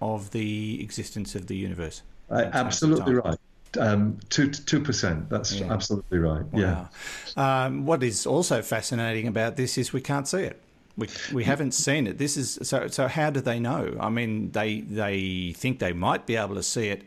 of 0.00 0.30
the 0.30 0.82
existence 0.82 1.34
of 1.34 1.46
the 1.46 1.56
universe. 1.56 2.02
Uh, 2.30 2.44
absolutely 2.52 3.14
right. 3.14 3.38
Um, 3.78 4.18
two 4.30 4.50
two 4.50 4.80
percent. 4.80 5.28
That's 5.28 5.52
yeah. 5.52 5.72
absolutely 5.72 6.18
right. 6.18 6.44
Wow. 6.52 6.88
Yeah. 7.36 7.64
Um, 7.64 7.86
what 7.86 8.02
is 8.02 8.26
also 8.26 8.62
fascinating 8.62 9.26
about 9.26 9.56
this 9.56 9.76
is 9.76 9.92
we 9.92 10.00
can't 10.00 10.26
see 10.26 10.42
it. 10.42 10.62
We, 10.96 11.08
we 11.32 11.44
haven't 11.44 11.72
seen 11.72 12.06
it. 12.06 12.18
This 12.18 12.36
is 12.36 12.58
so. 12.62 12.88
So 12.88 13.06
how 13.08 13.30
do 13.30 13.40
they 13.40 13.60
know? 13.60 13.96
I 14.00 14.08
mean, 14.08 14.50
they 14.50 14.80
they 14.80 15.52
think 15.56 15.78
they 15.78 15.92
might 15.92 16.26
be 16.26 16.36
able 16.36 16.56
to 16.56 16.62
see 16.62 16.88
it 16.88 17.04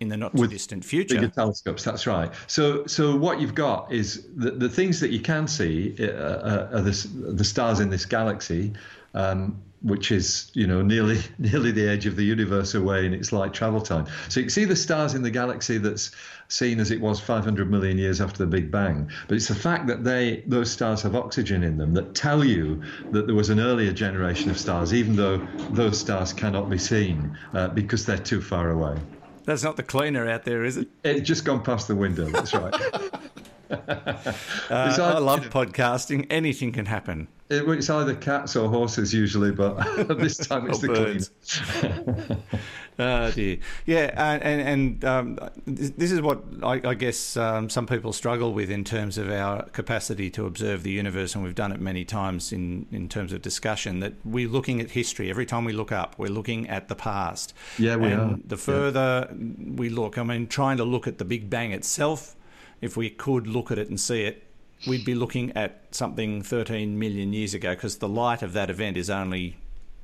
in 0.00 0.08
the 0.08 0.16
not 0.16 0.36
too 0.36 0.46
distant 0.46 0.84
future. 0.84 1.16
Bigger 1.16 1.28
telescopes. 1.28 1.84
That's 1.84 2.06
right. 2.06 2.32
So 2.46 2.86
so 2.86 3.16
what 3.16 3.40
you've 3.40 3.54
got 3.54 3.92
is 3.92 4.26
the, 4.36 4.52
the 4.52 4.68
things 4.68 5.00
that 5.00 5.10
you 5.10 5.20
can 5.20 5.46
see 5.48 5.96
uh, 5.98 6.04
uh 6.04 6.68
are 6.72 6.82
the 6.82 7.08
the 7.32 7.44
stars 7.44 7.80
in 7.80 7.90
this 7.90 8.06
galaxy. 8.06 8.72
Um, 9.14 9.62
which 9.82 10.10
is 10.10 10.50
you 10.54 10.66
know 10.66 10.82
nearly 10.82 11.20
nearly 11.38 11.70
the 11.70 11.88
edge 11.88 12.06
of 12.06 12.16
the 12.16 12.24
universe 12.24 12.74
away 12.74 13.06
in 13.06 13.12
its 13.12 13.32
light 13.32 13.52
travel 13.52 13.80
time. 13.80 14.06
So 14.28 14.40
you 14.40 14.44
can 14.46 14.50
see 14.50 14.64
the 14.64 14.76
stars 14.76 15.14
in 15.14 15.22
the 15.22 15.30
galaxy 15.30 15.78
that's 15.78 16.10
seen 16.48 16.78
as 16.80 16.90
it 16.90 17.00
was 17.00 17.18
500 17.20 17.70
million 17.70 17.98
years 17.98 18.20
after 18.20 18.38
the 18.38 18.46
Big 18.46 18.70
Bang. 18.70 19.10
But 19.28 19.36
it's 19.36 19.48
the 19.48 19.54
fact 19.54 19.86
that 19.88 20.04
they 20.04 20.44
those 20.46 20.70
stars 20.70 21.02
have 21.02 21.14
oxygen 21.14 21.62
in 21.62 21.76
them 21.76 21.94
that 21.94 22.14
tell 22.14 22.44
you 22.44 22.82
that 23.10 23.26
there 23.26 23.34
was 23.34 23.50
an 23.50 23.60
earlier 23.60 23.92
generation 23.92 24.50
of 24.50 24.58
stars, 24.58 24.94
even 24.94 25.16
though 25.16 25.38
those 25.70 25.98
stars 25.98 26.32
cannot 26.32 26.70
be 26.70 26.78
seen 26.78 27.36
uh, 27.52 27.68
because 27.68 28.06
they're 28.06 28.18
too 28.18 28.40
far 28.40 28.70
away. 28.70 28.96
That's 29.44 29.62
not 29.62 29.76
the 29.76 29.84
cleaner 29.84 30.28
out 30.28 30.44
there, 30.44 30.64
is 30.64 30.76
it? 30.76 30.88
It's 31.04 31.26
just 31.26 31.44
gone 31.44 31.62
past 31.62 31.86
the 31.86 31.94
window. 31.94 32.24
That's 32.24 32.52
right. 32.52 32.74
uh, 33.70 34.32
I 34.70 35.18
love 35.18 35.48
podcasting. 35.50 36.26
Anything 36.30 36.72
can 36.72 36.86
happen. 36.86 37.28
It, 37.48 37.68
it's 37.68 37.88
either 37.88 38.14
cats 38.16 38.56
or 38.56 38.68
horses 38.68 39.14
usually, 39.14 39.52
but 39.52 39.76
this 40.18 40.36
time 40.36 40.68
it's 40.68 40.80
the 40.80 40.88
birds. 40.88 41.30
clean. 41.46 42.42
oh 42.98 43.30
dear, 43.30 43.58
yeah, 43.84 44.12
and 44.16 44.42
and, 44.42 44.68
and 44.68 45.04
um, 45.04 45.50
this 45.64 46.10
is 46.10 46.20
what 46.20 46.42
I, 46.64 46.80
I 46.84 46.94
guess 46.94 47.36
um, 47.36 47.70
some 47.70 47.86
people 47.86 48.12
struggle 48.12 48.52
with 48.52 48.68
in 48.68 48.82
terms 48.82 49.16
of 49.16 49.30
our 49.30 49.62
capacity 49.66 50.28
to 50.30 50.46
observe 50.46 50.82
the 50.82 50.90
universe, 50.90 51.36
and 51.36 51.44
we've 51.44 51.54
done 51.54 51.70
it 51.70 51.80
many 51.80 52.04
times 52.04 52.52
in 52.52 52.86
in 52.90 53.08
terms 53.08 53.32
of 53.32 53.42
discussion. 53.42 54.00
That 54.00 54.14
we're 54.24 54.48
looking 54.48 54.80
at 54.80 54.90
history 54.90 55.30
every 55.30 55.46
time 55.46 55.64
we 55.64 55.72
look 55.72 55.92
up. 55.92 56.18
We're 56.18 56.26
looking 56.26 56.68
at 56.68 56.88
the 56.88 56.96
past. 56.96 57.54
Yeah, 57.78 57.94
we 57.94 58.08
and 58.08 58.20
are. 58.20 58.38
The 58.44 58.56
further 58.56 59.28
yeah. 59.30 59.36
we 59.76 59.88
look, 59.88 60.18
I 60.18 60.24
mean, 60.24 60.48
trying 60.48 60.78
to 60.78 60.84
look 60.84 61.06
at 61.06 61.18
the 61.18 61.24
Big 61.24 61.48
Bang 61.48 61.70
itself, 61.70 62.34
if 62.80 62.96
we 62.96 63.08
could 63.08 63.46
look 63.46 63.70
at 63.70 63.78
it 63.78 63.88
and 63.88 64.00
see 64.00 64.22
it, 64.24 64.45
we'd 64.86 65.04
be 65.04 65.14
looking 65.14 65.52
at 65.56 65.82
something 65.90 66.42
13 66.42 66.98
million 66.98 67.32
years 67.32 67.54
ago 67.54 67.74
because 67.74 67.98
the 67.98 68.08
light 68.08 68.42
of 68.42 68.52
that 68.52 68.70
event 68.70 68.96
is 68.96 69.10
only 69.10 69.56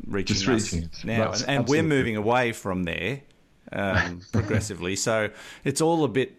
reaching 0.07 0.35
Just 0.37 0.49
us 0.49 0.73
reaching 0.73 0.91
now, 1.05 1.31
That's 1.31 1.43
and, 1.43 1.69
we're 1.69 1.83
moving 1.83 2.17
away 2.17 2.53
from 2.53 2.85
there 2.85 3.21
um, 3.73 4.21
progressively. 4.33 4.97
So 4.97 5.31
it's 5.65 5.81
all 5.81 6.05
a 6.05 6.09
bit, 6.09 6.35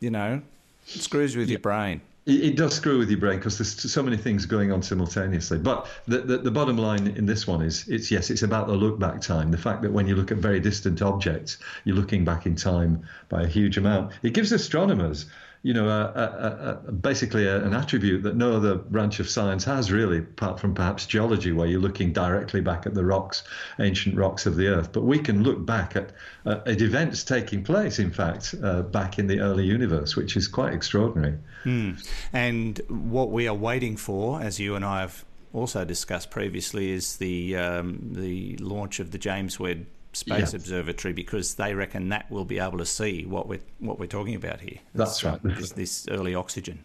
you 0.00 0.10
know, 0.10 0.42
screws 0.84 1.36
with 1.36 1.48
yeah. 1.48 1.52
your 1.52 1.60
brain. 1.60 2.00
It, 2.26 2.44
it, 2.44 2.56
does 2.56 2.74
screw 2.74 2.98
with 2.98 3.08
your 3.08 3.18
brain 3.18 3.38
because 3.38 3.56
there's 3.56 3.90
so 3.90 4.02
many 4.02 4.16
things 4.16 4.44
going 4.44 4.70
on 4.70 4.82
simultaneously. 4.82 5.58
But 5.58 5.88
the, 6.06 6.18
the, 6.18 6.38
the 6.38 6.50
bottom 6.50 6.76
line 6.76 7.08
in 7.08 7.24
this 7.26 7.46
one 7.46 7.62
is, 7.62 7.88
it's 7.88 8.10
yes, 8.10 8.30
it's 8.30 8.42
about 8.42 8.66
the 8.66 8.74
look 8.74 8.98
back 8.98 9.20
time. 9.20 9.50
The 9.50 9.58
fact 9.58 9.82
that 9.82 9.92
when 9.92 10.06
you 10.06 10.14
look 10.14 10.30
at 10.30 10.36
very 10.36 10.60
distant 10.60 11.00
objects, 11.00 11.58
you're 11.84 11.96
looking 11.96 12.24
back 12.24 12.46
in 12.46 12.54
time 12.54 13.02
by 13.30 13.42
a 13.42 13.46
huge 13.46 13.78
amount. 13.78 14.12
It 14.22 14.34
gives 14.34 14.52
astronomers 14.52 15.26
you 15.62 15.74
know, 15.74 15.88
a, 15.88 16.04
a, 16.14 16.88
a, 16.88 16.92
basically 16.92 17.46
an 17.46 17.74
attribute 17.74 18.22
that 18.22 18.34
no 18.34 18.52
other 18.52 18.76
branch 18.76 19.20
of 19.20 19.28
science 19.28 19.62
has 19.64 19.92
really, 19.92 20.18
apart 20.18 20.58
from 20.58 20.74
perhaps 20.74 21.04
geology, 21.04 21.52
where 21.52 21.66
you're 21.66 21.80
looking 21.80 22.14
directly 22.14 22.62
back 22.62 22.86
at 22.86 22.94
the 22.94 23.04
rocks, 23.04 23.42
ancient 23.78 24.16
rocks 24.16 24.46
of 24.46 24.56
the 24.56 24.68
Earth. 24.68 24.90
But 24.90 25.02
we 25.02 25.18
can 25.18 25.42
look 25.42 25.66
back 25.66 25.96
at, 25.96 26.12
uh, 26.46 26.60
at 26.64 26.80
events 26.80 27.24
taking 27.24 27.62
place, 27.62 27.98
in 27.98 28.10
fact, 28.10 28.54
uh, 28.62 28.82
back 28.82 29.18
in 29.18 29.26
the 29.26 29.40
early 29.40 29.66
universe, 29.66 30.16
which 30.16 30.34
is 30.34 30.48
quite 30.48 30.72
extraordinary. 30.72 31.36
Hmm. 31.64 31.92
And 32.32 32.80
what 32.88 33.30
we 33.30 33.46
are 33.46 33.54
waiting 33.54 33.98
for, 33.98 34.40
as 34.40 34.58
you 34.58 34.74
and 34.76 34.84
I 34.84 35.02
have 35.02 35.26
also 35.52 35.84
discussed 35.84 36.30
previously, 36.30 36.90
is 36.90 37.18
the 37.18 37.56
um, 37.56 37.98
the 38.14 38.56
launch 38.56 38.98
of 38.98 39.10
the 39.10 39.18
James 39.18 39.60
Webb 39.60 39.84
Space 40.12 40.54
Observatory 40.54 41.14
because 41.14 41.54
they 41.54 41.74
reckon 41.74 42.08
that 42.08 42.30
will 42.30 42.44
be 42.44 42.58
able 42.58 42.78
to 42.78 42.86
see 42.86 43.24
what 43.24 43.48
we're 43.48 43.60
what 43.78 43.98
we're 43.98 44.06
talking 44.06 44.34
about 44.34 44.60
here. 44.60 44.78
That's 44.94 45.22
right. 45.22 45.40
This, 45.42 45.72
this, 45.72 46.08
early 46.08 46.34
oxygen. 46.34 46.82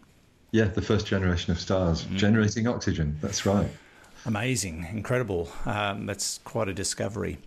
Yeah, 0.52 0.64
the 0.64 0.82
first 0.82 1.06
generation 1.06 1.50
of 1.52 1.60
stars 1.60 2.04
mm. 2.04 2.16
generating 2.16 2.66
oxygen. 2.66 3.18
That's 3.20 3.44
right. 3.44 3.68
Amazing, 4.26 4.88
incredible. 4.92 5.48
Um, 5.66 6.06
that's 6.06 6.38
quite 6.38 6.68
a 6.68 6.74
discovery. 6.74 7.38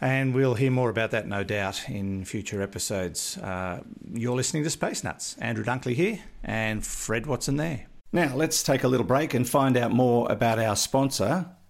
And 0.00 0.34
we'll 0.34 0.54
hear 0.54 0.70
more 0.70 0.88
about 0.88 1.10
that, 1.10 1.26
no 1.28 1.44
doubt, 1.44 1.90
in 1.90 2.24
future 2.24 2.62
episodes. 2.62 3.36
Uh, 3.36 3.82
you're 4.12 4.34
listening 4.34 4.64
to 4.64 4.70
Space 4.70 5.04
Nuts. 5.04 5.36
Andrew 5.38 5.62
Dunkley 5.62 5.94
here, 5.94 6.20
and 6.42 6.84
Fred 6.84 7.26
Watson 7.26 7.56
there. 7.56 7.86
Now, 8.12 8.34
let's 8.34 8.62
take 8.62 8.82
a 8.82 8.88
little 8.88 9.06
break 9.06 9.34
and 9.34 9.48
find 9.48 9.76
out 9.76 9.90
more 9.90 10.30
about 10.30 10.58
our 10.58 10.76
sponsor, 10.76 11.46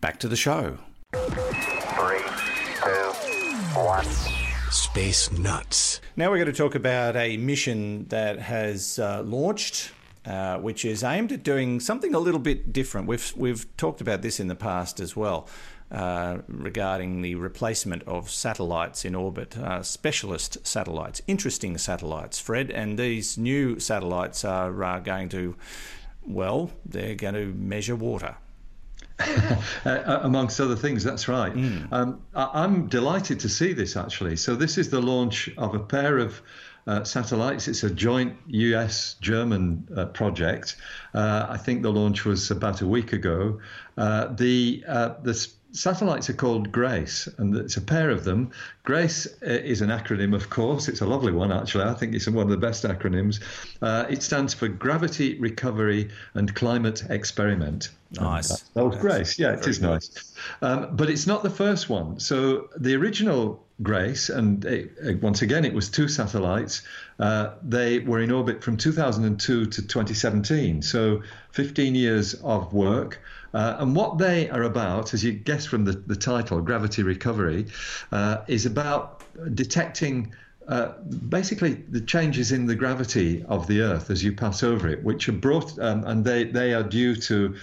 back 0.00 0.18
to 0.20 0.28
the 0.28 0.36
show. 0.36 0.78
Three, 1.12 2.22
two, 2.82 3.12
one. 3.78 4.06
Space 4.70 5.32
Nuts. 5.32 6.00
Now 6.16 6.30
we're 6.30 6.36
going 6.36 6.46
to 6.46 6.52
talk 6.52 6.74
about 6.74 7.16
a 7.16 7.36
mission 7.36 8.06
that 8.08 8.38
has 8.38 8.98
uh, 8.98 9.22
launched. 9.22 9.92
Uh, 10.26 10.58
which 10.58 10.84
is 10.84 11.02
aimed 11.02 11.32
at 11.32 11.42
doing 11.42 11.80
something 11.80 12.14
a 12.14 12.18
little 12.18 12.40
bit 12.40 12.70
different. 12.70 13.06
We've 13.06 13.32
we've 13.34 13.64
talked 13.78 14.02
about 14.02 14.20
this 14.20 14.40
in 14.40 14.48
the 14.48 14.54
past 14.54 15.00
as 15.00 15.16
well, 15.16 15.48
uh, 15.90 16.38
regarding 16.48 17.22
the 17.22 17.36
replacement 17.36 18.02
of 18.02 18.28
satellites 18.28 19.06
in 19.06 19.14
orbit, 19.14 19.56
uh, 19.56 19.82
specialist 19.82 20.66
satellites, 20.66 21.22
interesting 21.26 21.78
satellites, 21.78 22.38
Fred. 22.38 22.70
And 22.70 22.98
these 22.98 23.38
new 23.38 23.80
satellites 23.80 24.44
are 24.44 24.84
uh, 24.84 24.98
going 24.98 25.30
to, 25.30 25.56
well, 26.26 26.72
they're 26.84 27.14
going 27.14 27.34
to 27.34 27.46
measure 27.54 27.96
water. 27.96 28.36
Uh, 29.84 30.20
amongst 30.22 30.60
other 30.60 30.76
things, 30.76 31.02
that's 31.04 31.28
right. 31.28 31.54
Mm. 31.54 31.88
Um, 31.92 32.20
I- 32.34 32.50
I'm 32.64 32.88
delighted 32.88 33.40
to 33.40 33.48
see 33.48 33.72
this 33.72 33.96
actually. 33.96 34.36
So, 34.36 34.54
this 34.56 34.76
is 34.76 34.90
the 34.90 35.00
launch 35.00 35.48
of 35.56 35.74
a 35.74 35.78
pair 35.78 36.18
of 36.18 36.42
uh, 36.86 37.04
satellites. 37.04 37.68
It's 37.68 37.82
a 37.84 37.90
joint 37.90 38.36
US 38.46 39.14
German 39.20 39.86
uh, 39.96 40.06
project. 40.06 40.76
Uh, 41.14 41.46
I 41.48 41.56
think 41.58 41.82
the 41.82 41.92
launch 41.92 42.24
was 42.24 42.50
about 42.50 42.80
a 42.80 42.86
week 42.86 43.12
ago. 43.12 43.60
Uh, 43.96 44.28
the, 44.34 44.84
uh, 44.88 45.14
the 45.22 45.48
satellites 45.72 46.30
are 46.30 46.34
called 46.34 46.72
GRACE, 46.72 47.28
and 47.38 47.54
it's 47.56 47.76
a 47.76 47.80
pair 47.80 48.10
of 48.10 48.24
them. 48.24 48.50
GRACE 48.84 49.26
uh, 49.42 49.46
is 49.46 49.80
an 49.80 49.90
acronym, 49.90 50.34
of 50.34 50.50
course. 50.50 50.88
It's 50.88 51.00
a 51.00 51.06
lovely 51.06 51.32
one, 51.32 51.52
actually. 51.52 51.84
I 51.84 51.94
think 51.94 52.14
it's 52.14 52.28
one 52.28 52.44
of 52.44 52.50
the 52.50 52.56
best 52.56 52.84
acronyms. 52.84 53.40
Uh, 53.82 54.06
it 54.08 54.22
stands 54.22 54.54
for 54.54 54.68
Gravity 54.68 55.38
Recovery 55.38 56.10
and 56.34 56.54
Climate 56.54 57.04
Experiment. 57.10 57.90
Nice. 58.12 58.64
Oh, 58.74 58.88
GRACE. 58.88 59.38
Yeah, 59.38 59.54
it 59.54 59.66
is 59.66 59.80
nice. 59.80 60.34
Um, 60.62 60.96
but 60.96 61.10
it's 61.10 61.26
not 61.26 61.42
the 61.42 61.50
first 61.50 61.90
one. 61.90 62.18
So 62.18 62.70
the 62.76 62.94
original 62.96 63.62
GRACE, 63.82 64.30
and 64.30 64.64
it, 64.64 65.22
once 65.22 65.42
again, 65.42 65.64
it 65.64 65.74
was 65.74 65.90
two 65.90 66.08
satellites. 66.08 66.82
Uh, 67.18 67.54
they 67.62 67.98
were 67.98 68.20
in 68.20 68.30
orbit 68.30 68.64
from 68.64 68.76
2002 68.76 69.66
to 69.66 69.82
2017. 69.82 70.82
So 70.82 71.22
15 71.52 71.94
years 71.94 72.34
of 72.34 72.72
work. 72.72 73.20
Uh, 73.54 73.76
and 73.78 73.96
what 73.96 74.18
they 74.18 74.48
are 74.50 74.62
about, 74.62 75.14
as 75.14 75.24
you 75.24 75.32
guess 75.32 75.64
from 75.64 75.84
the, 75.84 75.92
the 75.92 76.16
title, 76.16 76.60
Gravity 76.60 77.02
Recovery, 77.02 77.66
uh, 78.12 78.38
is 78.46 78.66
about 78.66 79.22
detecting 79.54 80.32
uh, 80.68 80.92
basically 81.30 81.74
the 81.88 82.00
changes 82.00 82.52
in 82.52 82.66
the 82.66 82.74
gravity 82.74 83.42
of 83.48 83.66
the 83.66 83.80
Earth 83.80 84.10
as 84.10 84.22
you 84.22 84.32
pass 84.32 84.62
over 84.62 84.86
it, 84.88 85.02
which 85.02 85.28
are 85.28 85.32
brought, 85.32 85.78
um, 85.78 86.04
and 86.04 86.24
they, 86.24 86.44
they 86.44 86.74
are 86.74 86.82
due 86.82 87.16
to 87.16 87.56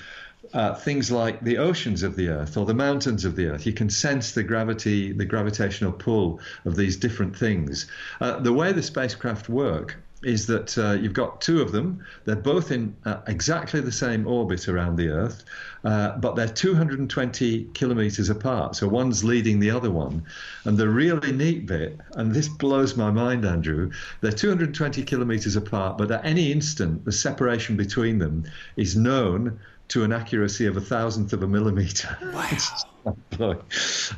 uh, 0.53 0.73
things 0.73 1.11
like 1.11 1.41
the 1.41 1.57
oceans 1.57 2.01
of 2.01 2.15
the 2.15 2.29
Earth 2.29 2.57
or 2.57 2.65
the 2.65 2.73
mountains 2.73 3.25
of 3.25 3.35
the 3.35 3.47
Earth. 3.47 3.65
You 3.65 3.73
can 3.73 3.89
sense 3.89 4.31
the 4.31 4.43
gravity, 4.43 5.11
the 5.11 5.25
gravitational 5.25 5.91
pull 5.91 6.39
of 6.65 6.75
these 6.75 6.97
different 6.97 7.35
things. 7.35 7.87
Uh, 8.21 8.39
the 8.39 8.53
way 8.53 8.71
the 8.71 8.83
spacecraft 8.83 9.49
work 9.49 9.97
is 10.25 10.47
that 10.47 10.75
uh, 10.77 10.93
you've 10.93 11.13
got 11.13 11.39
two 11.39 11.61
of 11.61 11.71
them. 11.71 12.03
They're 12.25 12.35
both 12.35 12.71
in 12.71 12.95
uh, 13.05 13.21
exactly 13.27 13.79
the 13.79 13.91
same 13.91 14.25
orbit 14.25 14.67
around 14.67 14.95
the 14.95 15.09
Earth, 15.09 15.45
uh, 15.83 16.17
but 16.17 16.35
they're 16.35 16.47
220 16.47 17.69
kilometers 17.75 18.29
apart. 18.29 18.75
So 18.75 18.87
one's 18.87 19.23
leading 19.23 19.59
the 19.59 19.69
other 19.69 19.91
one. 19.91 20.23
And 20.65 20.77
the 20.77 20.89
really 20.89 21.31
neat 21.31 21.67
bit, 21.67 21.99
and 22.13 22.33
this 22.33 22.49
blows 22.49 22.97
my 22.97 23.11
mind, 23.11 23.45
Andrew, 23.45 23.91
they're 24.21 24.31
220 24.31 25.03
kilometers 25.03 25.55
apart, 25.55 25.99
but 25.99 26.09
at 26.09 26.25
any 26.25 26.51
instant, 26.51 27.05
the 27.05 27.11
separation 27.11 27.77
between 27.77 28.17
them 28.17 28.45
is 28.77 28.95
known 28.95 29.59
to 29.89 30.03
an 30.03 30.11
accuracy 30.11 30.65
of 30.65 30.75
a 30.75 30.81
thousandth 30.81 31.33
of 31.33 31.43
a 31.43 31.47
millimeter. 31.47 32.17
Wow. 32.33 32.49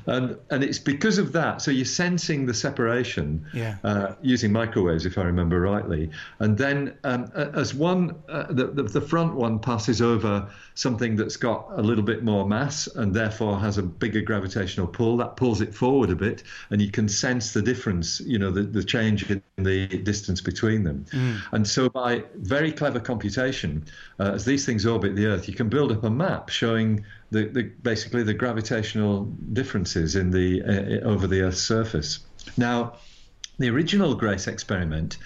and 0.08 0.38
and 0.50 0.64
it's 0.64 0.80
because 0.80 1.18
of 1.18 1.32
that. 1.34 1.62
So 1.62 1.72
you're 1.72 1.86
sensing 1.86 2.46
the 2.46 2.54
separation 2.54 3.46
Yeah. 3.54 3.78
uh, 3.84 4.16
using 4.22 4.52
microwaves, 4.52 5.06
if 5.06 5.18
I 5.18 5.24
remember 5.24 5.60
rightly. 5.60 6.10
And 6.40 6.58
then 6.58 6.98
um, 7.04 7.32
as 7.36 7.74
one, 7.74 8.16
uh, 8.30 8.46
the, 8.50 8.68
the 8.68 8.84
the 8.84 9.02
front 9.02 9.36
one 9.36 9.60
passes 9.60 10.02
over 10.02 10.50
something 10.76 11.16
that's 11.16 11.38
got 11.38 11.68
a 11.76 11.82
little 11.82 12.04
bit 12.04 12.24
more 12.24 12.48
mass 12.48 12.88
and 12.88 13.14
therefore 13.14 13.58
has 13.60 13.78
a 13.78 13.84
bigger 13.84 14.22
gravitational 14.22 14.88
pull, 14.88 15.18
that 15.18 15.36
pulls 15.36 15.62
it 15.62 15.74
forward 15.74 16.10
a 16.10 16.16
bit, 16.16 16.44
and 16.70 16.82
you 16.82 16.92
can 16.92 17.10
sense 17.10 17.54
the 17.54 17.62
difference. 17.62 18.20
You 18.22 18.40
know, 18.40 18.52
the 18.52 18.64
the 18.64 18.84
change 18.84 19.30
in 19.30 19.42
the 19.58 19.88
distance 19.88 20.40
between 20.42 20.84
them. 20.84 21.06
And 21.52 21.68
so 21.68 21.90
by 21.90 22.24
very 22.36 22.72
clever 22.72 23.00
computation, 23.00 23.86
uh, 24.20 24.32
as 24.36 24.46
these 24.46 24.66
things 24.66 24.86
orbit 24.86 25.16
the 25.16 25.26
Earth, 25.26 25.48
you 25.48 25.56
can 25.56 25.68
build 25.70 25.92
up 25.92 26.04
a 26.04 26.10
map 26.10 26.50
showing 26.50 27.04
the, 27.32 27.46
the 27.46 27.64
basically 27.64 28.24
the 28.24 28.34
gravitational 28.34 29.26
differences 29.54 30.16
in 30.16 30.32
the 30.32 30.62
uh, 30.64 31.08
over 31.08 31.28
the 31.28 31.42
Earth's 31.42 31.62
surface. 31.62 32.20
Now, 32.58 32.94
the 33.60 33.70
original 33.70 34.16
Grace 34.16 34.48
experiment 34.48 35.18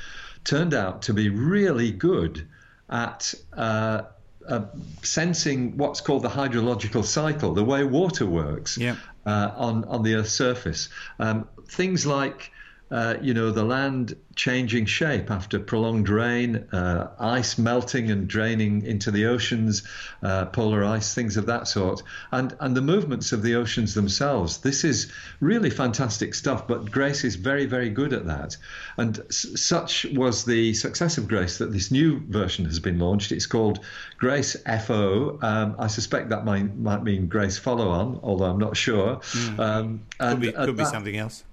turned 0.43 0.73
out 0.73 1.03
to 1.03 1.13
be 1.13 1.29
really 1.29 1.91
good 1.91 2.47
at 2.89 3.33
uh, 3.53 4.01
uh, 4.47 4.61
sensing 5.03 5.77
what's 5.77 6.01
called 6.01 6.23
the 6.23 6.29
hydrological 6.29 7.03
cycle, 7.05 7.53
the 7.53 7.63
way 7.63 7.83
water 7.83 8.25
works 8.25 8.77
Yeah. 8.77 8.95
uh, 9.25 9.51
on 9.55 9.83
on 9.85 10.03
the 10.03 10.15
Earth's 10.15 10.31
surface. 10.33 10.89
Um, 11.19 11.47
things 11.67 12.05
like 12.05 12.51
uh, 12.91 13.15
you 13.21 13.33
know 13.33 13.51
the 13.51 13.63
land 13.63 14.15
changing 14.35 14.85
shape 14.85 15.29
after 15.29 15.59
prolonged 15.59 16.07
rain, 16.09 16.55
uh, 16.71 17.11
ice 17.19 17.57
melting 17.57 18.09
and 18.11 18.27
draining 18.27 18.83
into 18.85 19.11
the 19.11 19.25
oceans, 19.25 19.83
uh, 20.23 20.45
polar 20.45 20.83
ice, 20.83 21.13
things 21.13 21.37
of 21.37 21.45
that 21.45 21.67
sort, 21.67 22.01
and 22.31 22.55
and 22.59 22.75
the 22.75 22.81
movements 22.81 23.31
of 23.31 23.41
the 23.43 23.55
oceans 23.55 23.93
themselves. 23.93 24.57
This 24.59 24.83
is 24.83 25.11
really 25.39 25.69
fantastic 25.69 26.33
stuff. 26.33 26.67
But 26.67 26.91
Grace 26.91 27.23
is 27.23 27.35
very 27.35 27.65
very 27.65 27.89
good 27.89 28.13
at 28.13 28.25
that, 28.27 28.57
and 28.97 29.19
s- 29.29 29.47
such 29.55 30.05
was 30.13 30.43
the 30.45 30.73
success 30.73 31.17
of 31.17 31.27
Grace 31.27 31.57
that 31.59 31.71
this 31.71 31.91
new 31.91 32.19
version 32.29 32.65
has 32.65 32.79
been 32.79 32.99
launched. 32.99 33.31
It's 33.31 33.45
called 33.45 33.79
Grace 34.17 34.55
FO. 34.85 35.39
Um, 35.41 35.75
I 35.79 35.87
suspect 35.87 36.29
that 36.29 36.45
might 36.45 36.75
might 36.77 37.03
mean 37.03 37.27
Grace 37.27 37.57
Follow 37.57 37.89
On, 37.89 38.19
although 38.23 38.45
I'm 38.45 38.59
not 38.59 38.75
sure. 38.77 39.19
Um, 39.57 40.01
Could 40.19 40.39
be, 40.39 40.51
could 40.51 40.65
be 40.77 40.83
that- 40.83 40.91
something 40.91 41.17
else. 41.17 41.43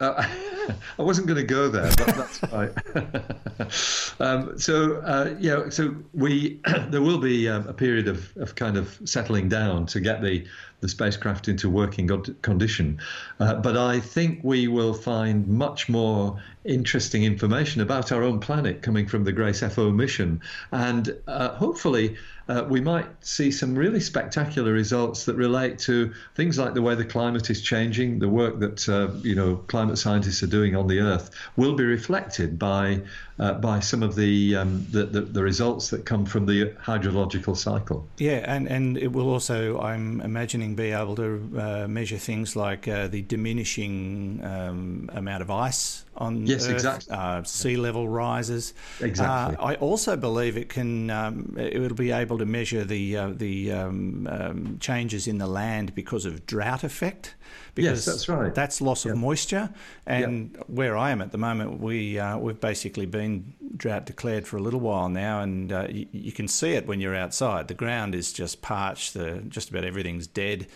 Uh, 0.00 0.26
I 0.98 1.02
wasn't 1.02 1.26
going 1.26 1.38
to 1.38 1.46
go 1.46 1.68
there, 1.68 1.90
but 1.96 2.14
that's 2.16 2.42
right. 2.52 4.20
um, 4.20 4.58
so 4.58 4.96
uh, 4.96 5.34
yeah, 5.38 5.68
so 5.68 5.94
we 6.12 6.60
there 6.88 7.02
will 7.02 7.18
be 7.18 7.48
um, 7.48 7.66
a 7.68 7.72
period 7.72 8.08
of, 8.08 8.36
of 8.36 8.54
kind 8.54 8.76
of 8.76 8.98
settling 9.04 9.48
down 9.48 9.86
to 9.86 10.00
get 10.00 10.22
the 10.22 10.46
the 10.80 10.88
spacecraft 10.90 11.48
into 11.48 11.70
working 11.70 12.06
condition, 12.42 13.00
uh, 13.40 13.54
but 13.54 13.78
I 13.78 13.98
think 13.98 14.40
we 14.42 14.68
will 14.68 14.92
find 14.92 15.48
much 15.48 15.88
more 15.88 16.38
interesting 16.64 17.24
information 17.24 17.80
about 17.80 18.12
our 18.12 18.22
own 18.22 18.40
planet 18.40 18.82
coming 18.82 19.06
from 19.06 19.24
the 19.24 19.32
Grace 19.32 19.60
FO 19.60 19.90
mission, 19.90 20.40
and 20.72 21.16
uh, 21.26 21.50
hopefully. 21.54 22.16
Uh, 22.48 22.64
we 22.68 22.80
might 22.80 23.06
see 23.24 23.50
some 23.50 23.74
really 23.74 24.00
spectacular 24.00 24.72
results 24.72 25.24
that 25.24 25.34
relate 25.34 25.78
to 25.80 26.12
things 26.34 26.58
like 26.58 26.74
the 26.74 26.82
way 26.82 26.94
the 26.94 27.04
climate 27.04 27.50
is 27.50 27.60
changing, 27.60 28.18
the 28.18 28.28
work 28.28 28.60
that 28.60 28.88
uh, 28.88 29.08
you 29.22 29.34
know 29.34 29.56
climate 29.66 29.98
scientists 29.98 30.42
are 30.42 30.48
doing 30.48 30.76
on 30.76 30.86
the 30.86 31.00
Earth 31.00 31.30
will 31.56 31.74
be 31.74 31.84
reflected 31.84 32.58
by 32.58 33.02
uh, 33.38 33.52
by 33.54 33.80
some 33.80 34.02
of 34.02 34.14
the, 34.14 34.56
um, 34.56 34.86
the, 34.90 35.04
the 35.04 35.20
the 35.20 35.42
results 35.42 35.90
that 35.90 36.06
come 36.06 36.24
from 36.24 36.46
the 36.46 36.72
hydrological 36.82 37.56
cycle. 37.56 38.06
Yeah, 38.16 38.44
and, 38.46 38.66
and 38.68 38.96
it 38.96 39.12
will 39.12 39.28
also, 39.28 39.78
I'm 39.78 40.20
imagining, 40.22 40.74
be 40.74 40.92
able 40.92 41.16
to 41.16 41.50
uh, 41.58 41.88
measure 41.88 42.16
things 42.16 42.56
like 42.56 42.88
uh, 42.88 43.08
the 43.08 43.22
diminishing 43.22 44.40
um, 44.42 45.10
amount 45.12 45.42
of 45.42 45.50
ice 45.50 46.05
on 46.18 46.46
Yes, 46.46 46.66
Earth, 46.66 46.72
exactly. 46.72 47.14
uh, 47.14 47.42
sea 47.42 47.76
level 47.76 48.08
rises. 48.08 48.74
Exactly. 49.00 49.56
Uh, 49.56 49.64
I 49.64 49.74
also 49.76 50.16
believe 50.16 50.56
it 50.56 50.68
can, 50.68 51.10
um, 51.10 51.54
it 51.58 51.80
will 51.80 51.94
be 51.94 52.10
able 52.10 52.38
to 52.38 52.46
measure 52.46 52.84
the 52.84 53.16
uh, 53.16 53.28
the 53.34 53.72
um, 53.72 54.28
um, 54.30 54.78
changes 54.80 55.26
in 55.26 55.38
the 55.38 55.46
land 55.46 55.94
because 55.94 56.24
of 56.24 56.46
drought 56.46 56.84
effect. 56.84 57.34
Because 57.74 58.06
that's 58.06 58.28
right. 58.28 58.54
That's 58.54 58.80
loss 58.80 59.04
of 59.04 59.16
moisture, 59.18 59.68
and 60.06 60.56
where 60.66 60.96
I 60.96 61.10
am 61.10 61.20
at 61.20 61.30
the 61.30 61.38
moment, 61.38 61.78
we 61.78 62.18
uh, 62.18 62.38
we've 62.38 62.58
basically 62.58 63.04
been 63.04 63.52
drought 63.76 64.06
declared 64.06 64.46
for 64.46 64.56
a 64.56 64.62
little 64.62 64.80
while 64.80 65.10
now, 65.10 65.42
and 65.42 65.70
uh, 65.70 65.86
you, 65.90 66.06
you 66.10 66.32
can 66.32 66.48
see 66.48 66.70
it 66.72 66.86
when 66.86 67.00
you're 67.00 67.14
outside. 67.14 67.68
The 67.68 67.74
ground 67.74 68.14
is 68.14 68.32
just 68.32 68.62
parched. 68.62 69.12
The 69.12 69.42
just 69.48 69.68
about 69.68 69.84
everything's 69.84 70.26
dead. 70.26 70.68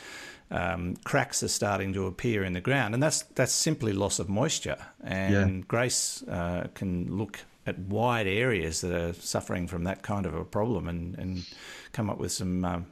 Um, 0.51 0.97
cracks 1.05 1.43
are 1.43 1.49
starting 1.49 1.93
to 1.93 2.07
appear 2.07 2.43
in 2.43 2.55
the 2.55 2.61
ground, 2.61 2.95
and 2.95 3.03
that's 3.03 3.23
that's 3.35 3.53
simply 3.53 3.93
loss 3.93 4.19
of 4.19 4.29
moisture. 4.29 4.79
And 5.03 5.67
Grace 5.69 6.23
uh, 6.25 6.69
can 6.75 7.17
look 7.17 7.41
at 7.67 7.79
wide 7.79 8.27
areas 8.27 8.81
that 8.81 8.93
are 8.93 9.13
suffering 9.13 9.69
from 9.69 9.85
that 9.85 10.03
kind 10.03 10.27
of 10.27 10.35
a 10.35 10.45
problem, 10.45 10.89
and 10.89 11.17
and 11.19 11.47
come 11.93 12.11
up 12.11 12.19
with 12.19 12.33
some. 12.33 12.65
Um, 12.65 12.87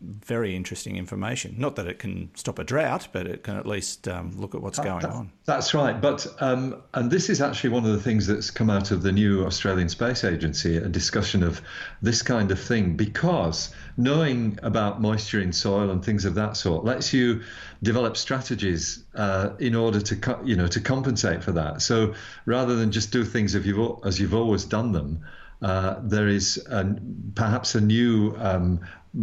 very 0.00 0.54
interesting 0.54 0.96
information. 0.96 1.54
Not 1.58 1.76
that 1.76 1.86
it 1.86 1.98
can 1.98 2.30
stop 2.34 2.58
a 2.58 2.64
drought, 2.64 3.08
but 3.12 3.26
it 3.26 3.42
can 3.42 3.56
at 3.56 3.66
least 3.66 4.06
um, 4.08 4.32
look 4.36 4.54
at 4.54 4.62
what's 4.62 4.78
going 4.78 5.00
That- 5.02 5.10
on. 5.10 5.32
That's 5.44 5.74
right. 5.74 6.00
But 6.00 6.26
um, 6.40 6.82
and 6.94 7.10
this 7.10 7.30
is 7.30 7.40
actually 7.40 7.70
one 7.70 7.84
of 7.84 7.92
the 7.92 8.00
things 8.02 8.26
that's 8.26 8.50
come 8.50 8.68
out 8.68 8.90
of 8.90 9.02
the 9.02 9.12
new 9.12 9.44
Australian 9.44 9.88
Space 9.88 10.24
Agency, 10.24 10.76
a 10.76 10.88
discussion 10.88 11.42
of 11.42 11.60
this 12.02 12.20
kind 12.22 12.50
of 12.50 12.58
thing, 12.60 12.96
because 12.96 13.72
knowing 13.96 14.58
about 14.62 15.00
moisture 15.00 15.40
in 15.40 15.52
soil 15.52 15.90
and 15.90 16.04
things 16.04 16.24
of 16.24 16.34
that 16.34 16.56
sort 16.56 16.84
lets 16.84 17.12
you 17.12 17.42
develop 17.82 18.16
strategies 18.16 19.04
uh, 19.14 19.50
in 19.58 19.74
order 19.74 20.00
to 20.00 20.16
co- 20.16 20.40
you 20.44 20.56
know 20.56 20.66
to 20.66 20.80
compensate 20.80 21.44
for 21.44 21.52
that. 21.52 21.80
So 21.82 22.14
rather 22.44 22.74
than 22.74 22.90
just 22.90 23.12
do 23.12 23.24
things 23.24 23.54
as 23.54 23.64
you've 23.64 24.04
as 24.04 24.18
you've 24.20 24.34
always 24.34 24.64
done 24.64 24.92
them. 24.92 25.20
Uh, 25.62 25.98
there 26.02 26.28
is 26.28 26.58
an, 26.68 27.32
perhaps 27.34 27.74
a 27.74 27.80
new 27.80 28.36
um, 28.38 28.78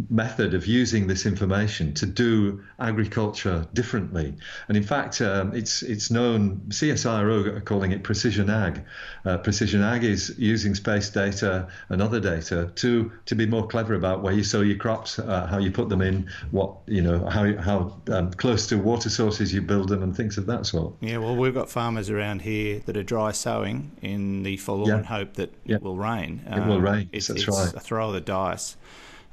method 0.10 0.54
of 0.54 0.66
using 0.66 1.08
this 1.08 1.26
information 1.26 1.94
to 1.94 2.06
do 2.06 2.62
agriculture 2.80 3.68
differently. 3.74 4.34
And 4.68 4.76
in 4.78 4.84
fact, 4.84 5.22
um, 5.22 5.54
it's 5.54 5.84
it's 5.84 6.10
known. 6.10 6.62
CSIRO 6.70 7.48
are 7.58 7.62
calling 7.62 7.92
it 7.92 8.04
precision 8.04 8.50
ag. 8.50 8.82
Uh, 9.26 9.38
precision 9.38 9.82
ag 9.82 10.04
is 10.04 10.34
using 10.38 10.74
space 10.76 11.10
data 11.10 11.68
and 11.90 12.02
other 12.02 12.20
data 12.20 12.72
to 12.76 13.12
to 13.26 13.36
be 13.36 13.46
more 13.46 13.68
clever 13.68 13.94
about 13.94 14.22
where 14.24 14.34
you 14.34 14.44
sow 14.44 14.62
your 14.62 14.78
crops, 14.78 15.20
uh, 15.20 15.46
how 15.48 15.58
you 15.60 15.72
put 15.72 15.90
them 15.90 16.02
in, 16.02 16.28
what 16.52 16.76
you 16.88 17.02
know, 17.02 17.26
how 17.30 17.56
how 17.58 17.96
um, 18.12 18.32
close 18.32 18.68
to 18.68 18.78
water 18.78 19.10
sources 19.10 19.54
you 19.54 19.62
build 19.62 19.90
them, 19.90 20.02
and 20.04 20.16
things 20.16 20.38
of 20.38 20.46
that 20.48 20.66
sort. 20.66 20.94
Yeah, 21.02 21.18
well, 21.18 21.36
we've 21.36 21.54
got 21.54 21.70
farmers 21.70 22.10
around 22.10 22.42
here 22.42 22.82
that 22.86 22.98
are 22.98 23.04
dry 23.04 23.32
sowing 23.32 23.92
in 24.02 24.44
the 24.44 24.58
forlorn 24.58 24.88
Yeah. 24.90 25.04
hope 25.04 25.34
that 25.36 25.54
Yeah. 25.66 25.76
it 25.78 25.84
will 25.84 25.98
rain. 25.98 26.42
It 26.48 26.66
will 26.66 26.82
rain, 26.82 27.10
It's, 27.12 27.28
that's 27.28 27.42
it's 27.44 27.50
right. 27.50 27.74
a 27.74 27.80
throw 27.80 28.08
of 28.08 28.14
the 28.14 28.22
dice, 28.22 28.76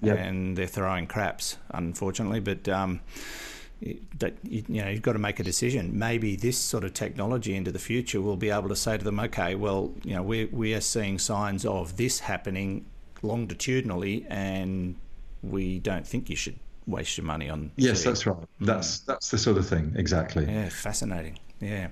Yeah. 0.03 0.15
and 0.15 0.57
they're 0.57 0.67
throwing 0.67 1.07
craps, 1.07 1.57
unfortunately. 1.71 2.41
But 2.41 2.69
um, 2.69 3.01
that 4.19 4.35
you, 4.43 4.63
know, 4.69 4.89
you've 4.89 5.03
got 5.03 5.15
to 5.15 5.19
make 5.19 5.41
a 5.41 5.43
decision. 5.43 5.99
Maybe 5.99 6.37
this 6.37 6.59
sort 6.59 6.85
of 6.85 6.95
technology 6.95 7.55
into 7.55 7.73
the 7.73 7.79
future 7.79 8.21
will 8.21 8.37
be 8.37 8.51
able 8.51 8.69
to 8.69 8.77
say 8.77 8.99
to 8.99 9.05
them, 9.05 9.19
okay, 9.21 9.55
well, 9.55 9.93
you 10.05 10.15
know, 10.15 10.23
we 10.23 10.47
we 10.47 10.75
are 10.75 10.81
seeing 10.81 11.19
signs 11.19 11.65
of 11.65 11.97
this 11.97 12.21
happening 12.21 12.87
longitudinally, 13.23 14.27
and 14.29 14.97
we 15.43 15.79
don't 15.79 16.07
think 16.07 16.29
you 16.31 16.37
should 16.37 16.59
waste 16.87 17.17
your 17.17 17.27
money 17.27 17.49
on. 17.49 17.71
Yes, 17.77 18.01
seeing- 18.03 18.11
that's 18.13 18.27
right. 18.27 18.37
That's 18.61 19.01
that's 19.01 19.31
the 19.31 19.39
sort 19.39 19.57
of 19.57 19.67
thing 19.67 19.95
exactly. 19.97 20.45
yeah, 20.45 20.69
fascinating. 20.69 21.39
Yeah. 21.61 21.89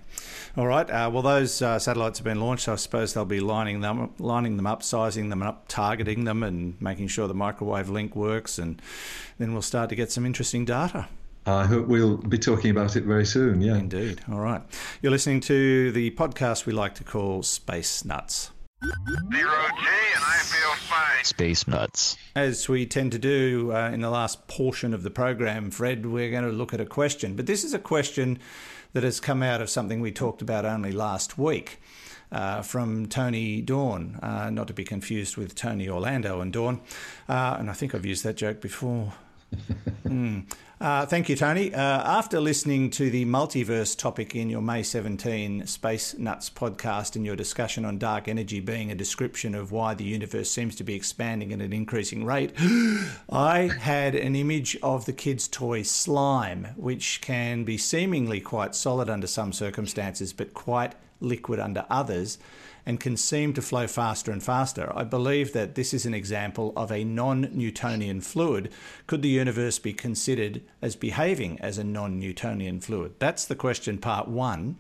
All 0.57 0.67
right. 0.67 0.89
Uh, 0.89 1.11
well, 1.13 1.23
those 1.23 1.61
uh, 1.61 1.79
satellites 1.79 2.19
have 2.19 2.25
been 2.25 2.41
launched. 2.41 2.69
I 2.69 2.77
suppose 2.77 3.13
they'll 3.13 3.25
be 3.27 3.41
lining 3.41 3.81
them, 3.81 4.11
lining 4.19 4.57
them 4.57 4.67
up, 4.67 4.83
sizing 4.83 5.29
them 5.29 5.43
up, 5.43 5.67
targeting 5.69 6.25
them, 6.25 6.43
and 6.43 6.81
making 6.81 7.09
sure 7.09 7.29
the 7.29 7.35
microwave 7.35 7.91
link 7.91 8.17
works. 8.17 8.59
And 8.59 8.81
then 9.39 9.53
we'll 9.53 9.63
start 9.63 9.91
to 9.91 9.95
get 9.95 10.11
some 10.11 10.25
interesting 10.25 10.65
data. 10.65 11.09
I 11.47 11.67
hope 11.67 11.87
we'll 11.87 12.17
be 12.17 12.39
talking 12.39 12.71
about 12.71 12.97
it 12.97 13.05
very 13.05 13.25
soon. 13.27 13.61
Yeah. 13.61 13.77
Indeed. 13.77 14.21
All 14.31 14.41
right. 14.41 14.63
You're 15.03 15.13
listening 15.13 15.41
to 15.43 15.93
the 15.93 16.11
podcast 16.13 16.67
we 16.67 16.73
like 16.73 16.95
to 16.97 17.05
call 17.05 17.43
Space 17.43 18.05
Nuts. 18.05 18.51
Zero 18.83 18.93
G, 19.33 19.87
and 20.15 20.25
I 20.25 20.39
feel 20.45 20.75
fine. 20.87 21.25
Space 21.25 21.67
Nuts. 21.67 22.17
As 22.37 22.69
we 22.69 22.87
tend 22.87 23.13
to 23.13 23.19
do 23.19 23.73
uh, 23.73 23.91
in 23.91 24.03
the 24.03 24.11
last 24.11 24.47
portion 24.47 24.95
of 24.95 25.03
the 25.03 25.11
program, 25.11 25.71
Fred, 25.71 26.07
we're 26.07 26.31
going 26.31 26.45
to 26.45 26.51
look 26.51 26.73
at 26.73 26.81
a 26.81 26.87
question. 26.87 27.35
But 27.35 27.47
this 27.47 27.65
is 27.65 27.75
a 27.75 27.79
question 27.79 28.39
that 28.93 29.03
has 29.03 29.21
come 29.21 29.43
out 29.43 29.61
of 29.61 29.71
something 29.71 30.01
we 30.01 30.13
talked 30.13 30.43
about 30.43 30.65
only 30.65 30.93
last 30.93 31.39
week 31.39 31.81
uh, 32.33 32.63
from 32.63 33.07
Tony 33.07 33.61
Dawn, 33.61 34.19
uh, 34.23 34.51
not 34.51 34.67
to 34.69 34.75
be 34.75 34.85
confused 34.85 35.37
with 35.37 35.55
Tony 35.55 35.89
Orlando 35.89 36.41
and 36.41 36.53
Dawn. 36.53 36.81
Uh, 37.29 37.57
and 37.59 37.71
I 37.71 37.73
think 37.73 37.95
I've 37.95 38.07
used 38.07 38.25
that 38.25 38.37
joke 38.37 38.61
before. 38.61 39.15
Hmm. 40.07 40.41
Uh, 40.81 41.05
thank 41.05 41.29
you, 41.29 41.35
Tony. 41.35 41.75
Uh, 41.75 41.81
after 41.81 42.39
listening 42.41 42.89
to 42.89 43.11
the 43.11 43.25
multiverse 43.25 43.99
topic 43.99 44.37
in 44.37 44.49
your 44.49 44.63
May 44.63 44.85
17 44.85 45.67
Space 45.67 46.17
Nuts 46.17 46.51
podcast 46.51 47.17
and 47.17 47.27
your 47.27 47.35
discussion 47.35 47.85
on 47.85 47.99
dark 47.99 48.29
energy 48.29 48.61
being 48.61 48.93
a 48.93 48.95
description 48.95 49.57
of 49.57 49.73
why 49.73 49.95
the 49.95 50.05
universe 50.05 50.49
seems 50.49 50.77
to 50.77 50.85
be 50.85 50.95
expanding 50.95 51.53
at 51.53 51.61
an 51.61 51.73
increasing 51.73 52.25
rate, 52.25 52.53
I 53.29 53.73
had 53.81 54.15
an 54.15 54.37
image 54.37 54.77
of 54.81 55.05
the 55.05 55.13
kid's 55.13 55.49
toy 55.49 55.83
slime, 55.83 56.69
which 56.77 57.21
can 57.23 57.65
be 57.65 57.77
seemingly 57.77 58.41
quite 58.41 58.77
solid 58.77 59.11
under 59.11 59.27
some 59.27 59.53
circumstances, 59.53 60.33
but 60.33 60.55
quite 60.55 60.95
liquid 61.21 61.59
under 61.59 61.87
others 61.91 62.39
and 62.89 63.01
can 63.01 63.19
seem 63.19 63.53
to 63.53 63.61
flow 63.61 63.87
faster 63.87 64.33
and 64.33 64.43
faster. 64.43 64.91
I 64.97 65.05
believe 65.05 65.53
that 65.53 65.75
this 65.75 65.93
is 65.93 66.07
an 66.07 66.15
example 66.15 66.73
of 66.75 66.91
a 66.91 67.05
non 67.05 67.51
Newtonian 67.53 68.23
fluid. 68.23 68.73
Could 69.07 69.21
the 69.21 69.29
universe 69.29 69.79
be 69.79 69.93
considered 69.93 70.63
as 70.81 70.97
behaving 70.97 71.61
as 71.61 71.79
a 71.79 71.85
non 71.85 72.19
Newtonian 72.19 72.81
fluid? 72.81 73.15
That's 73.19 73.45
the 73.45 73.57
question, 73.57 73.99
part 73.99 74.29
one. 74.29 74.77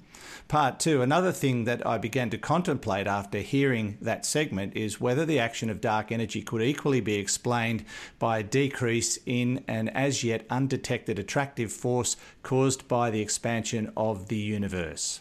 Part 0.48 0.80
two, 0.80 1.02
another 1.02 1.32
thing 1.32 1.64
that 1.64 1.86
I 1.86 1.98
began 1.98 2.30
to 2.30 2.38
contemplate 2.38 3.06
after 3.06 3.38
hearing 3.38 3.98
that 4.00 4.24
segment 4.24 4.76
is 4.76 5.00
whether 5.00 5.24
the 5.24 5.38
action 5.38 5.70
of 5.70 5.80
dark 5.80 6.10
energy 6.10 6.42
could 6.42 6.62
equally 6.62 7.00
be 7.00 7.14
explained 7.14 7.84
by 8.18 8.38
a 8.38 8.42
decrease 8.42 9.18
in 9.26 9.64
an 9.68 9.88
as 9.90 10.24
yet 10.24 10.46
undetected 10.50 11.18
attractive 11.18 11.72
force 11.72 12.16
caused 12.42 12.88
by 12.88 13.10
the 13.10 13.20
expansion 13.20 13.92
of 13.96 14.28
the 14.28 14.36
universe. 14.36 15.20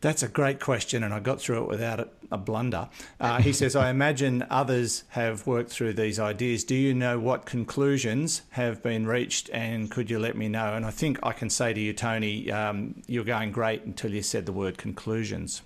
That's 0.00 0.22
a 0.22 0.28
great 0.28 0.60
question, 0.60 1.02
and 1.02 1.12
I 1.12 1.20
got 1.20 1.40
through 1.40 1.64
it 1.64 1.68
without 1.68 2.08
a, 2.30 2.38
blunder. 2.38 2.88
Uh, 3.18 3.42
he 3.42 3.52
says, 3.52 3.76
I 3.76 3.90
imagine 3.90 4.46
others 4.48 5.04
have 5.08 5.46
worked 5.46 5.70
through 5.70 5.92
these 5.94 6.18
ideas. 6.18 6.64
Do 6.64 6.74
you 6.74 6.94
know 6.94 7.18
what 7.18 7.44
conclusions 7.44 8.42
have 8.50 8.82
been 8.82 9.06
reached, 9.06 9.50
and 9.52 9.90
could 9.90 10.08
you 10.08 10.18
let 10.18 10.36
me 10.36 10.48
know? 10.48 10.74
And 10.74 10.86
I 10.86 10.90
think 10.90 11.18
I 11.22 11.32
can 11.32 11.50
say 11.50 11.74
to 11.74 11.80
you, 11.80 11.92
Tony, 11.92 12.50
um, 12.50 13.02
you're 13.08 13.24
going 13.24 13.52
great 13.52 13.82
until 13.82 14.14
you 14.14 14.22
said 14.22 14.46
the 14.46 14.52
word 14.52 14.78
conclusions. 14.78 15.60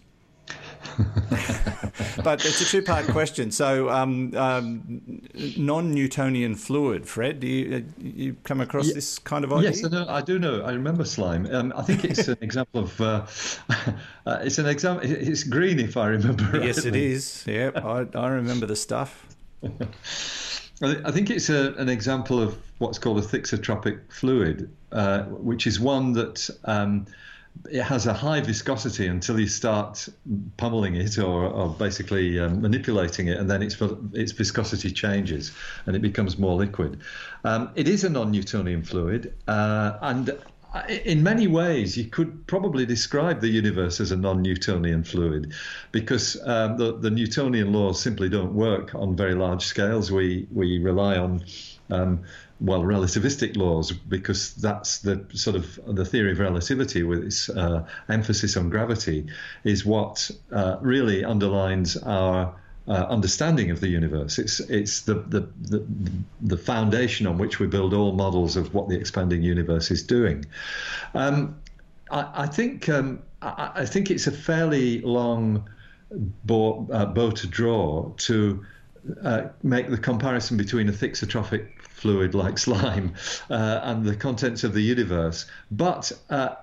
but 2.25 2.45
it's 2.45 2.61
a 2.61 2.65
two 2.65 2.83
part 2.83 3.07
question. 3.07 3.51
So, 3.51 3.91
um, 3.91 4.35
um, 4.37 5.23
non 5.57 5.93
Newtonian 5.93 6.55
fluid, 6.55 7.07
Fred, 7.07 7.41
do 7.41 7.47
you, 7.47 7.77
uh, 7.77 7.81
you 8.03 8.37
come 8.45 8.61
across 8.61 8.89
yeah, 8.89 8.95
this 8.95 9.19
kind 9.19 9.45
of 9.45 9.53
idea? 9.53 9.71
Yes, 9.71 9.85
I, 9.85 9.89
know, 9.89 10.07
I 10.09 10.21
do 10.21 10.39
know. 10.39 10.63
I 10.63 10.73
remember 10.73 11.05
slime. 11.05 11.47
Um, 11.51 11.73
I 11.77 11.83
think 11.83 12.05
it's 12.05 12.29
an 12.29 12.39
example 12.41 12.83
of. 12.83 13.01
Uh, 13.01 13.27
uh, 14.27 14.39
it's 14.43 14.59
an 14.59 14.67
example. 14.67 15.09
It's 15.11 15.45
green, 15.45 15.81
if 15.81 15.97
I 15.97 16.09
remember 16.09 16.45
right. 16.45 16.65
Yes, 16.65 16.85
it 16.85 16.97
is. 16.97 17.45
Yeah, 17.47 17.71
I, 17.75 18.07
I 18.19 18.29
remember 18.29 18.67
the 18.67 18.77
stuff. 18.77 19.27
I 20.83 21.11
think 21.13 21.31
it's 21.31 21.49
a, 21.51 21.73
an 21.75 21.89
example 21.89 22.43
of 22.43 22.59
what's 22.79 22.99
called 22.99 23.19
a 23.19 23.23
thixotropic 23.23 24.01
fluid, 24.13 24.71
uh, 24.93 25.23
which 25.23 25.67
is 25.67 25.79
one 25.79 26.13
that 26.15 26.51
um, 26.65 27.07
it 27.71 27.83
has 27.83 28.07
a 28.07 28.13
high 28.13 28.41
viscosity 28.41 29.07
until 29.07 29.41
you 29.41 29.47
start 29.47 30.09
pummeling 30.57 30.97
it 30.97 31.19
or, 31.19 31.45
or 31.47 31.69
basically 31.69 32.39
um, 32.39 32.61
manipulating 32.61 33.29
it, 33.29 33.39
and 33.39 33.51
then 33.51 33.63
its 33.63 33.77
its 34.13 34.33
viscosity 34.33 34.91
changes 34.91 35.53
and 35.87 35.97
it 35.97 36.03
becomes 36.03 36.39
more 36.39 36.57
liquid. 36.57 37.01
Um, 37.45 37.71
it 37.75 37.89
is 37.89 38.05
a 38.05 38.11
non-Newtonian 38.11 38.83
fluid, 38.83 39.35
uh, 39.49 39.99
and 40.03 40.37
in 41.05 41.23
many 41.23 41.47
ways, 41.47 41.97
you 41.97 42.07
could 42.07 42.47
probably 42.47 42.85
describe 42.85 43.41
the 43.41 43.49
universe 43.49 44.01
as 44.01 44.11
a 44.11 44.17
non-Newtonian 44.17 45.05
fluid, 45.05 45.53
because 45.93 46.37
um, 46.45 46.77
the, 46.77 46.99
the 46.99 47.11
Newtonian 47.11 47.73
laws 47.73 48.01
simply 48.01 48.29
don't 48.29 48.55
work 48.55 48.95
on 48.95 49.17
very 49.17 49.35
large 49.35 49.65
scales. 49.65 50.11
We 50.11 50.49
we 50.53 50.79
rely 50.79 51.17
on 51.17 51.45
um, 51.91 52.25
well, 52.61 52.83
relativistic 52.83 53.57
laws, 53.57 53.93
because 53.93 54.55
that's 54.55 54.99
the 54.99 55.27
sort 55.33 55.57
of 55.57 55.79
the 55.87 56.05
theory 56.05 56.33
of 56.33 56.39
relativity 56.39 57.03
with 57.03 57.25
its 57.25 57.49
uh, 57.49 57.85
emphasis 58.09 58.57
on 58.57 58.71
gravity, 58.71 59.27
is 59.65 59.85
what 59.85 60.31
uh, 60.53 60.77
really 60.81 61.25
underlines 61.25 61.97
our 61.97 62.55
uh, 62.87 62.93
understanding 63.09 63.71
of 63.71 63.81
the 63.81 63.89
universe. 63.89 64.39
It's 64.39 64.61
it's 64.61 65.03
the, 65.03 65.15
the, 65.15 65.49
the 65.63 65.85
the 66.43 66.57
foundation 66.57 67.27
on 67.27 67.39
which 67.39 67.59
we 67.59 67.67
build 67.67 67.95
all 67.95 68.13
models 68.13 68.57
of 68.57 68.73
what 68.75 68.89
the 68.89 68.97
expanding 68.97 69.43
universe 69.43 69.91
is 69.91 70.03
doing. 70.03 70.45
Um, 71.15 71.57
I, 72.11 72.45
I, 72.45 72.47
think 72.47 72.89
um, 72.89 73.23
I, 73.43 73.73
I, 73.77 73.87
think 73.87 74.11
it's 74.11 74.27
a 74.27 74.33
fairly 74.33 75.01
long 75.01 75.69
bow, 76.45 76.87
uh, 76.93 77.07
bow 77.07 77.31
to 77.31 77.47
draw 77.47 78.13
to 78.19 78.65
uh, 79.23 79.49
make 79.63 79.89
the 79.91 79.99
comparison 79.99 80.57
between 80.57 80.89
a 80.89 80.93
thixotropic 80.93 81.69
fluid 81.83 82.35
like 82.35 82.59
slime 82.67 83.15
uh, 83.51 83.81
and 83.83 84.05
the 84.05 84.17
contents 84.17 84.65
of 84.65 84.75
the 84.75 84.83
universe. 84.83 85.47
But 85.71 86.13
uh, 86.31 86.55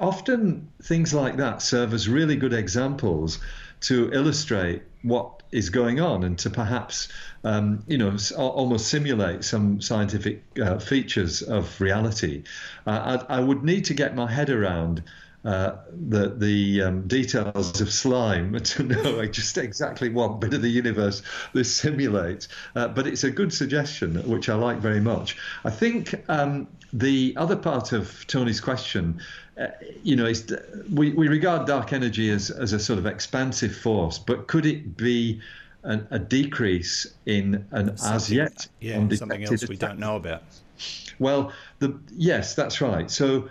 often 0.00 0.70
things 0.82 1.12
like 1.12 1.36
that 1.36 1.62
serve 1.62 1.92
as 1.92 2.08
really 2.08 2.36
good 2.36 2.52
examples 2.52 3.38
to 3.82 4.10
illustrate 4.12 4.82
what 5.02 5.42
is 5.52 5.70
going 5.70 6.00
on 6.00 6.22
and 6.22 6.38
to 6.38 6.50
perhaps 6.50 7.08
um, 7.44 7.82
you 7.86 7.98
know 7.98 8.16
almost 8.36 8.88
simulate 8.88 9.42
some 9.44 9.80
scientific 9.80 10.42
uh, 10.62 10.78
features 10.78 11.42
of 11.42 11.80
reality. 11.80 12.44
Uh, 12.86 13.24
I, 13.28 13.38
I, 13.38 13.40
would 13.40 13.64
need 13.64 13.86
to 13.86 13.94
get 13.94 14.14
my 14.14 14.30
head 14.30 14.50
around 14.50 15.02
uh, 15.44 15.76
the 16.08 16.28
the 16.36 16.82
um, 16.82 17.06
details 17.08 17.80
of 17.80 17.90
slime 17.92 18.58
to 18.60 18.82
know 18.82 19.24
just 19.26 19.56
exactly 19.56 20.10
what 20.10 20.40
bit 20.40 20.52
of 20.52 20.62
the 20.62 20.68
universe 20.68 21.22
this 21.54 21.74
simulates. 21.74 22.48
Uh, 22.76 22.88
but 22.88 23.06
it's 23.06 23.24
a 23.24 23.30
good 23.30 23.52
suggestion, 23.52 24.16
which 24.28 24.48
I 24.48 24.54
like 24.54 24.78
very 24.78 25.00
much. 25.00 25.38
I 25.64 25.70
think 25.70 26.14
um, 26.28 26.68
the 26.92 27.34
other 27.36 27.56
part 27.56 27.92
of 27.92 28.26
Tony's 28.26 28.60
question, 28.60 29.20
uh, 29.58 29.68
you 30.02 30.16
know, 30.16 30.26
is 30.26 30.54
we, 30.92 31.12
we 31.12 31.28
regard 31.28 31.66
dark 31.66 31.92
energy 31.92 32.30
as, 32.30 32.50
as 32.50 32.72
a 32.72 32.78
sort 32.78 32.98
of 32.98 33.06
expansive 33.06 33.74
force, 33.74 34.18
but 34.18 34.46
could 34.46 34.66
it 34.66 34.96
be 34.96 35.40
an, 35.84 36.06
a 36.10 36.18
decrease 36.18 37.06
in 37.26 37.66
an 37.70 37.96
something, 37.96 38.16
as 38.16 38.32
yet 38.32 38.68
yeah, 38.80 39.08
something 39.14 39.44
else 39.44 39.68
we 39.68 39.76
don't 39.76 39.98
know 39.98 40.16
about? 40.16 40.42
Well, 41.18 41.52
the 41.78 41.98
yes, 42.10 42.54
that's 42.54 42.80
right. 42.80 43.10
So 43.10 43.48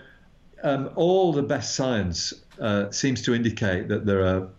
um, 0.63 0.89
all 0.95 1.31
the 1.33 1.43
best 1.43 1.75
science 1.75 2.33
uh, 2.59 2.91
seems 2.91 3.21
to 3.21 3.33
indicate 3.33 3.87
that 3.87 4.05
there 4.05 4.21
are 4.21 4.49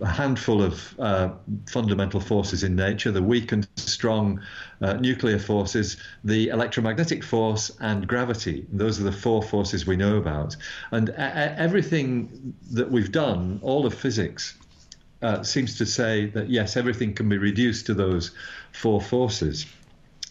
a 0.00 0.08
handful 0.08 0.62
of 0.62 0.98
uh, 0.98 1.30
fundamental 1.68 2.20
forces 2.20 2.64
in 2.64 2.74
nature 2.74 3.10
the 3.10 3.22
weak 3.22 3.52
and 3.52 3.68
strong 3.76 4.40
uh, 4.80 4.94
nuclear 4.94 5.38
forces, 5.38 5.96
the 6.24 6.48
electromagnetic 6.48 7.22
force, 7.22 7.70
and 7.80 8.06
gravity. 8.06 8.66
Those 8.72 9.00
are 9.00 9.04
the 9.04 9.12
four 9.12 9.42
forces 9.42 9.86
we 9.86 9.96
know 9.96 10.16
about. 10.16 10.56
And 10.90 11.10
a- 11.10 11.58
everything 11.58 12.54
that 12.72 12.90
we've 12.90 13.12
done, 13.12 13.60
all 13.62 13.86
of 13.86 13.94
physics, 13.94 14.56
uh, 15.22 15.42
seems 15.42 15.78
to 15.78 15.86
say 15.86 16.26
that 16.26 16.50
yes, 16.50 16.76
everything 16.76 17.14
can 17.14 17.28
be 17.28 17.38
reduced 17.38 17.86
to 17.86 17.94
those 17.94 18.32
four 18.72 19.00
forces. 19.00 19.66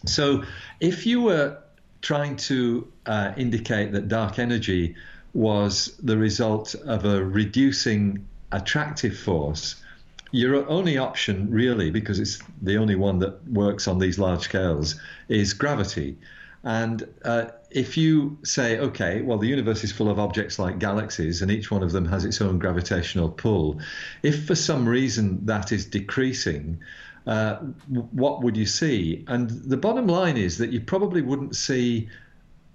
So 0.06 0.44
if 0.80 1.06
you 1.06 1.22
were 1.22 1.58
trying 2.04 2.36
to 2.36 2.86
uh, 3.06 3.32
indicate 3.36 3.90
that 3.92 4.08
dark 4.08 4.38
energy 4.38 4.94
was 5.32 5.96
the 6.02 6.16
result 6.16 6.74
of 6.86 7.06
a 7.06 7.24
reducing 7.24 8.28
attractive 8.52 9.16
force, 9.16 9.82
your 10.30 10.68
only 10.68 10.98
option, 10.98 11.50
really, 11.50 11.90
because 11.90 12.18
it's 12.20 12.38
the 12.60 12.76
only 12.76 12.94
one 12.94 13.18
that 13.20 13.42
works 13.48 13.88
on 13.88 13.98
these 13.98 14.18
large 14.18 14.42
scales, 14.42 15.00
is 15.28 15.54
gravity. 15.54 16.16
And 16.62 17.08
uh, 17.24 17.46
if 17.70 17.96
you 17.96 18.36
say, 18.42 18.78
okay, 18.78 19.22
well, 19.22 19.38
the 19.38 19.48
universe 19.48 19.82
is 19.82 19.90
full 19.90 20.10
of 20.10 20.18
objects 20.18 20.58
like 20.58 20.78
galaxies, 20.78 21.40
and 21.40 21.50
each 21.50 21.70
one 21.70 21.82
of 21.82 21.92
them 21.92 22.04
has 22.04 22.26
its 22.26 22.40
own 22.42 22.58
gravitational 22.58 23.30
pull, 23.30 23.80
if 24.22 24.46
for 24.46 24.54
some 24.54 24.86
reason 24.86 25.46
that 25.46 25.72
is 25.72 25.86
decreasing, 25.86 26.80
uh, 27.26 27.56
what 28.12 28.42
would 28.42 28.56
you 28.56 28.66
see? 28.66 29.24
And 29.28 29.50
the 29.50 29.76
bottom 29.76 30.06
line 30.06 30.36
is 30.36 30.58
that 30.58 30.70
you 30.70 30.80
probably 30.80 31.22
wouldn't 31.22 31.56
see 31.56 32.08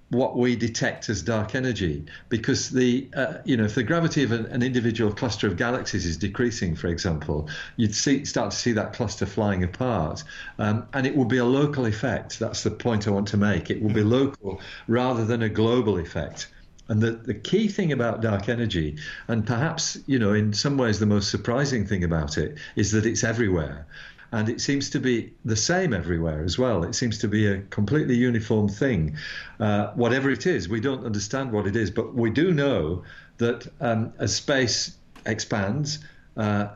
what 0.10 0.36
we 0.36 0.56
detect 0.56 1.08
as 1.10 1.22
dark 1.22 1.54
energy 1.54 2.04
because 2.30 2.72
the 2.72 3.08
uh, 3.16 3.34
you 3.46 3.56
know 3.56 3.66
if 3.66 3.76
the 3.76 3.84
gravity 3.84 4.24
of 4.24 4.32
an, 4.32 4.48
an, 4.48 4.64
individual 4.64 5.14
cluster 5.14 5.46
of 5.46 5.56
galaxies 5.56 6.04
is 6.04 6.18
decreasing 6.18 6.76
for 6.76 6.88
example 6.88 7.48
you'd 7.78 7.94
see 7.94 8.26
start 8.26 8.50
to 8.50 8.58
see 8.58 8.72
that 8.72 8.92
cluster 8.94 9.28
flying 9.28 9.64
apart. 9.64 10.24
Um, 10.58 10.88
and 10.94 11.06
it 11.06 11.16
will 11.16 11.26
be 11.26 11.38
a 11.38 11.46
local 11.46 11.86
effect. 11.86 12.40
That's 12.40 12.64
the 12.64 12.72
point 12.72 13.08
i 13.08 13.12
want 13.12 13.28
to 13.30 13.38
make. 13.38 13.70
It 13.70 13.82
will 13.82 13.94
be 13.94 14.04
local 14.04 14.62
rather 14.88 15.26
than 15.26 15.44
a 15.44 15.50
global 15.50 16.00
effect. 16.00 16.48
And 16.88 17.02
the, 17.02 17.12
the 17.12 17.36
key 17.36 17.68
thing 17.68 17.92
about 17.92 18.22
dark 18.22 18.50
energy, 18.50 18.98
and 19.28 19.46
perhaps, 19.46 20.00
you 20.08 20.18
know, 20.18 20.34
in 20.34 20.54
some 20.54 20.76
ways 20.76 20.98
the 20.98 21.06
most 21.06 21.30
surprising 21.30 21.86
thing 21.86 22.04
about 22.04 22.36
it, 22.40 22.58
is 22.76 22.92
that 22.94 23.06
it's 23.06 23.24
everywhere 23.24 23.86
and 24.32 24.50
it 24.50 24.62
seems 24.62 24.89
to 24.92 25.00
be 25.00 25.34
the 25.46 25.56
same 25.56 25.94
everywhere 25.94 26.44
as 26.44 26.58
well. 26.58 26.84
It 26.84 26.94
seems 26.94 27.18
to 27.20 27.28
be 27.28 27.48
a 27.48 27.62
completely 27.70 28.15
uniform 28.15 28.68
thing. 28.68 29.18
Uh, 29.60 29.92
whatever 29.94 30.30
it 30.30 30.46
is, 30.46 30.70
we 30.70 30.80
don't 30.80 31.06
understand 31.06 31.52
what 31.52 31.68
it 31.68 31.76
is, 31.76 31.92
but 31.92 32.13
we 32.13 32.30
do 32.30 32.54
know 32.54 33.04
that 33.38 33.68
um, 33.82 34.13
as 34.20 34.36
space 34.36 34.96
expands, 35.26 36.00
uh, 36.38 36.68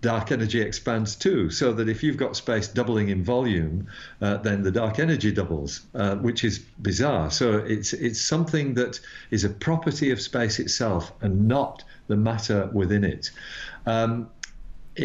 dark 0.00 0.32
energy 0.32 0.60
expands 0.60 1.14
too, 1.14 1.50
so 1.50 1.72
that 1.72 1.88
if 1.88 2.02
you've 2.02 2.16
got 2.16 2.36
space 2.36 2.68
doubling 2.68 3.10
in 3.10 3.22
volume, 3.22 3.86
uh, 4.22 4.38
then 4.38 4.62
the 4.62 4.70
dark 4.70 4.98
energy 4.98 5.30
doubles, 5.30 5.82
uh, 5.94 6.16
which 6.16 6.44
is 6.44 6.58
bizarre. 6.58 7.30
So 7.30 7.58
it's 7.58 7.92
it's 7.92 8.20
something 8.20 8.74
that 8.74 9.00
is 9.30 9.44
a 9.44 9.50
property 9.50 10.10
of 10.10 10.20
space 10.20 10.58
itself 10.58 11.12
and 11.20 11.48
not 11.48 11.84
the 12.06 12.16
matter 12.16 12.70
within 12.72 13.04
it. 13.04 13.30
Um, 13.84 14.30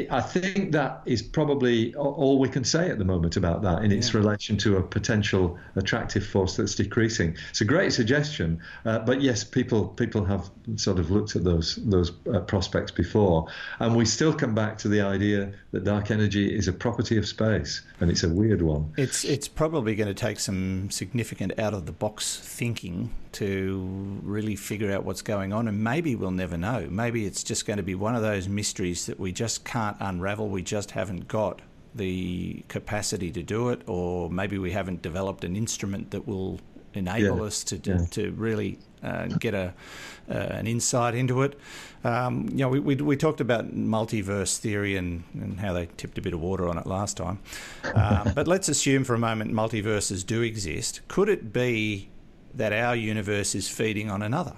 I 0.09 0.21
think 0.21 0.71
that 0.71 1.01
is 1.05 1.21
probably 1.21 1.93
all 1.95 2.39
we 2.39 2.49
can 2.49 2.63
say 2.63 2.89
at 2.89 2.97
the 2.97 3.05
moment 3.05 3.35
about 3.35 3.61
that 3.63 3.83
in 3.83 3.91
its 3.91 4.13
yeah. 4.13 4.19
relation 4.19 4.57
to 4.57 4.77
a 4.77 4.83
potential 4.83 5.57
attractive 5.75 6.25
force 6.25 6.55
that's 6.55 6.75
decreasing. 6.75 7.37
It's 7.49 7.61
a 7.61 7.65
great 7.65 7.93
suggestion, 7.93 8.59
uh, 8.85 8.99
but 8.99 9.21
yes, 9.21 9.43
people 9.43 9.87
people 9.87 10.25
have 10.25 10.49
sort 10.75 10.99
of 10.99 11.11
looked 11.11 11.35
at 11.35 11.43
those 11.43 11.75
those 11.75 12.11
uh, 12.33 12.39
prospects 12.41 12.91
before, 12.91 13.47
and 13.79 13.95
we 13.95 14.05
still 14.05 14.33
come 14.33 14.55
back 14.55 14.77
to 14.79 14.87
the 14.87 15.01
idea 15.01 15.53
that 15.71 15.83
dark 15.83 16.11
energy 16.11 16.53
is 16.53 16.67
a 16.67 16.73
property 16.73 17.17
of 17.17 17.27
space, 17.27 17.81
and 17.99 18.09
it's 18.09 18.23
a 18.23 18.29
weird 18.29 18.61
one. 18.61 18.93
It's 18.97 19.23
it's 19.23 19.47
probably 19.47 19.95
going 19.95 20.07
to 20.07 20.13
take 20.13 20.39
some 20.39 20.89
significant 20.89 21.59
out 21.59 21.73
of 21.73 21.85
the 21.85 21.91
box 21.91 22.39
thinking 22.39 23.11
to 23.33 24.19
really 24.23 24.55
figure 24.55 24.91
out 24.91 25.03
what's 25.05 25.21
going 25.21 25.53
on, 25.53 25.67
and 25.67 25.83
maybe 25.83 26.15
we'll 26.15 26.31
never 26.31 26.57
know. 26.57 26.87
Maybe 26.89 27.25
it's 27.25 27.43
just 27.43 27.65
going 27.65 27.77
to 27.77 27.83
be 27.83 27.95
one 27.95 28.15
of 28.15 28.21
those 28.21 28.47
mysteries 28.47 29.05
that 29.07 29.19
we 29.19 29.31
just 29.31 29.65
can't 29.65 29.97
unravel. 29.99 30.49
We 30.49 30.61
just 30.61 30.91
haven't 30.91 31.27
got 31.27 31.61
the 31.95 32.63
capacity 32.67 33.31
to 33.31 33.43
do 33.43 33.69
it, 33.69 33.81
or 33.87 34.29
maybe 34.29 34.57
we 34.57 34.71
haven't 34.71 35.01
developed 35.01 35.43
an 35.43 35.55
instrument 35.55 36.11
that 36.11 36.27
will 36.27 36.59
enable 36.93 37.37
yeah. 37.37 37.43
us 37.43 37.63
to, 37.65 37.79
to, 37.79 37.91
yeah. 37.91 38.05
to 38.11 38.31
really 38.31 38.77
uh, 39.03 39.27
get 39.27 39.53
a 39.53 39.73
uh, 40.29 40.33
an 40.33 40.67
insight 40.67 41.15
into 41.15 41.41
it. 41.41 41.59
Um, 42.03 42.47
you 42.51 42.59
know, 42.59 42.69
we, 42.69 42.79
we, 42.79 42.95
we, 42.95 43.17
talked 43.17 43.41
about 43.41 43.73
multiverse 43.75 44.57
theory 44.57 44.95
and, 44.95 45.23
and 45.33 45.59
how 45.59 45.73
they 45.73 45.89
tipped 45.97 46.17
a 46.17 46.21
bit 46.21 46.33
of 46.33 46.39
water 46.39 46.67
on 46.67 46.77
it 46.77 46.85
last 46.85 47.17
time. 47.17 47.39
Um, 47.93 48.31
but 48.35 48.47
let's 48.47 48.69
assume 48.69 49.03
for 49.03 49.15
a 49.15 49.19
moment 49.19 49.53
multiverses 49.53 50.25
do 50.25 50.41
exist. 50.41 51.01
Could 51.09 51.29
it 51.29 51.51
be 51.51 52.09
that 52.55 52.73
our 52.73 52.95
universe 52.95 53.55
is 53.55 53.69
feeding 53.69 54.09
on 54.09 54.21
another? 54.21 54.55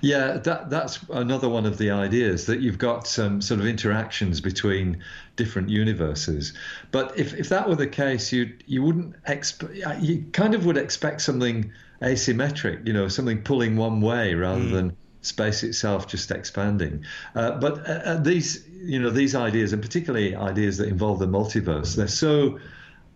Yeah, 0.00 0.38
that 0.38 0.70
that's 0.70 0.98
another 1.10 1.48
one 1.48 1.66
of 1.66 1.78
the 1.78 1.90
ideas 1.90 2.46
that 2.46 2.60
you've 2.60 2.78
got 2.78 3.06
some 3.06 3.40
sort 3.40 3.60
of 3.60 3.66
interactions 3.66 4.40
between 4.40 5.02
different 5.36 5.68
universes. 5.68 6.52
But 6.90 7.16
if, 7.18 7.34
if 7.34 7.48
that 7.50 7.68
were 7.68 7.76
the 7.76 7.86
case, 7.86 8.32
you 8.32 8.52
you 8.66 8.82
wouldn't 8.82 9.14
expect 9.26 9.74
you 10.00 10.24
kind 10.32 10.54
of 10.54 10.66
would 10.66 10.76
expect 10.76 11.20
something 11.20 11.70
asymmetric, 12.02 12.86
you 12.86 12.92
know, 12.92 13.08
something 13.08 13.42
pulling 13.42 13.76
one 13.76 14.00
way 14.00 14.34
rather 14.34 14.60
mm. 14.60 14.72
than 14.72 14.96
space 15.22 15.62
itself 15.62 16.06
just 16.06 16.30
expanding. 16.30 17.04
Uh, 17.34 17.52
but 17.52 17.78
uh, 17.88 17.92
uh, 18.04 18.16
these 18.16 18.66
you 18.68 18.98
know 18.98 19.10
these 19.10 19.34
ideas, 19.34 19.72
and 19.72 19.82
particularly 19.82 20.34
ideas 20.34 20.76
that 20.78 20.88
involve 20.88 21.18
the 21.18 21.26
multiverse, 21.26 21.96
they're 21.96 22.08
so 22.08 22.58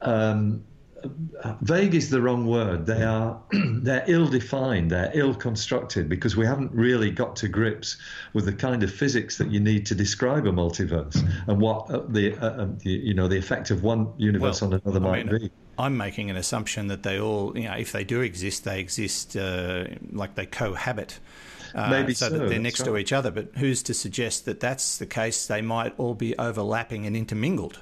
um, 0.00 0.64
vague 1.60 1.94
is 1.94 2.10
the 2.10 2.20
wrong 2.20 2.46
word. 2.46 2.86
They 2.86 3.02
are 3.02 3.40
they're 3.52 4.04
ill-defined. 4.06 4.90
They're 4.90 5.10
ill-constructed 5.14 6.08
because 6.08 6.36
we 6.36 6.46
haven't 6.46 6.72
really 6.72 7.10
got 7.10 7.36
to 7.36 7.48
grips 7.48 7.96
with 8.32 8.44
the 8.46 8.52
kind 8.52 8.82
of 8.82 8.92
physics 8.92 9.38
that 9.38 9.50
you 9.50 9.60
need 9.60 9.86
to 9.86 9.94
describe 9.94 10.46
a 10.46 10.52
multiverse 10.52 11.16
and 11.46 11.60
what 11.60 11.90
uh, 11.90 12.02
the, 12.08 12.34
uh, 12.36 12.62
um, 12.62 12.78
the, 12.78 12.90
you 12.90 13.14
know 13.14 13.28
the 13.28 13.38
effect 13.38 13.70
of 13.70 13.82
one 13.82 14.12
universe 14.16 14.60
well, 14.62 14.74
on 14.74 14.80
another 14.84 15.06
I 15.06 15.10
might 15.10 15.26
mean, 15.26 15.38
be. 15.40 15.50
I'm 15.78 15.96
making 15.96 16.30
an 16.30 16.36
assumption 16.36 16.88
that 16.88 17.02
they 17.02 17.18
all, 17.18 17.56
you 17.56 17.68
know, 17.68 17.74
if 17.74 17.92
they 17.92 18.04
do 18.04 18.20
exist, 18.20 18.64
they 18.64 18.78
exist 18.80 19.36
uh, 19.36 19.84
like 20.12 20.34
they 20.34 20.46
cohabit. 20.46 21.18
Uh, 21.74 21.88
Maybe 21.88 22.12
so, 22.12 22.28
so, 22.28 22.38
that 22.38 22.48
they're 22.50 22.58
next 22.58 22.80
right. 22.80 22.86
to 22.86 22.96
each 22.98 23.12
other. 23.12 23.30
But 23.30 23.52
who's 23.56 23.82
to 23.84 23.94
suggest 23.94 24.44
that 24.44 24.60
that's 24.60 24.98
the 24.98 25.06
case? 25.06 25.46
They 25.46 25.62
might 25.62 25.94
all 25.98 26.14
be 26.14 26.36
overlapping 26.38 27.06
and 27.06 27.16
intermingled. 27.16 27.80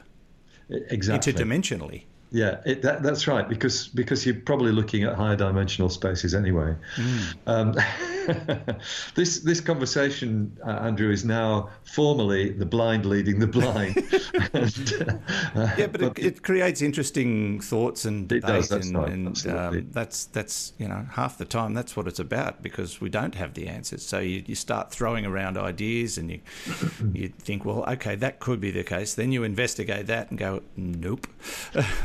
Exactly. 0.69 1.33
Interdimensionally. 1.33 2.05
Yeah, 2.33 2.61
it, 2.65 2.83
that, 2.83 3.03
that's 3.03 3.27
right 3.27 3.49
because 3.49 3.89
because 3.89 4.25
you're 4.25 4.37
probably 4.37 4.71
looking 4.71 5.03
at 5.03 5.17
higher 5.17 5.35
dimensional 5.35 5.89
spaces 5.89 6.33
anyway. 6.33 6.77
Mm. 6.97 7.35
Um, 7.47 8.77
this 9.17 9.41
this 9.41 9.61
conversation, 9.61 10.57
uh, 10.65 10.71
Andrew, 10.71 11.11
is 11.11 11.25
now 11.25 11.71
formally 11.83 12.51
the 12.51 12.67
blind 12.67 13.05
leading 13.05 13.41
the 13.41 13.49
blind. 13.49 13.97
and, 14.53 15.21
uh, 15.57 15.75
yeah, 15.77 15.89
but, 15.89 16.01
but 16.01 16.19
it, 16.21 16.25
it, 16.25 16.43
creates 16.45 16.83
interesting 16.83 17.61
thoughts 17.61 18.05
and 18.05 18.29
debate, 18.29 18.43
does, 18.43 18.69
that's 18.69 18.87
and, 18.87 18.97
right, 18.97 19.11
and 19.11 19.47
um, 19.49 19.89
that's 19.91 20.27
that's 20.27 20.73
you 20.79 20.87
know 20.87 21.05
half 21.11 21.37
the 21.37 21.45
time 21.45 21.75
that's 21.75 21.97
what 21.97 22.07
it's 22.07 22.21
about 22.21 22.63
because 22.63 23.01
we 23.01 23.09
don't 23.09 23.35
have 23.35 23.55
the 23.55 23.67
answers. 23.67 24.07
So 24.07 24.21
you, 24.21 24.45
you 24.47 24.55
start 24.55 24.93
throwing 24.93 25.27
around 25.27 25.59
ideas 25.59 26.17
and 26.17 26.31
you 26.31 26.41
you 27.13 27.29
think, 27.41 27.65
well, 27.65 27.85
okay, 27.89 28.15
that 28.15 28.39
could 28.39 28.61
be 28.61 28.71
the 28.71 28.85
case. 28.85 29.15
Then 29.15 29.33
you 29.33 29.43
investigate 29.43 30.07
that 30.07 30.31
and 30.31 30.39
go, 30.39 30.63
nope. 30.77 31.27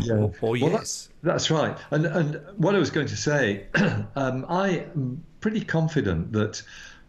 Yeah 0.02 0.15
or, 0.16 0.34
or 0.42 0.52
well, 0.52 0.58
yes. 0.58 1.10
That's, 1.24 1.50
that's, 1.50 1.52
right. 1.52 1.78
And, 1.92 2.06
and 2.06 2.42
what 2.58 2.76
I 2.76 2.80
was 2.80 2.90
going 2.90 3.08
to 3.08 3.18
say, 3.18 3.68
um, 4.16 4.46
I 4.50 4.86
am 4.94 5.24
pretty 5.40 5.62
confident 5.62 6.32
that 6.34 6.62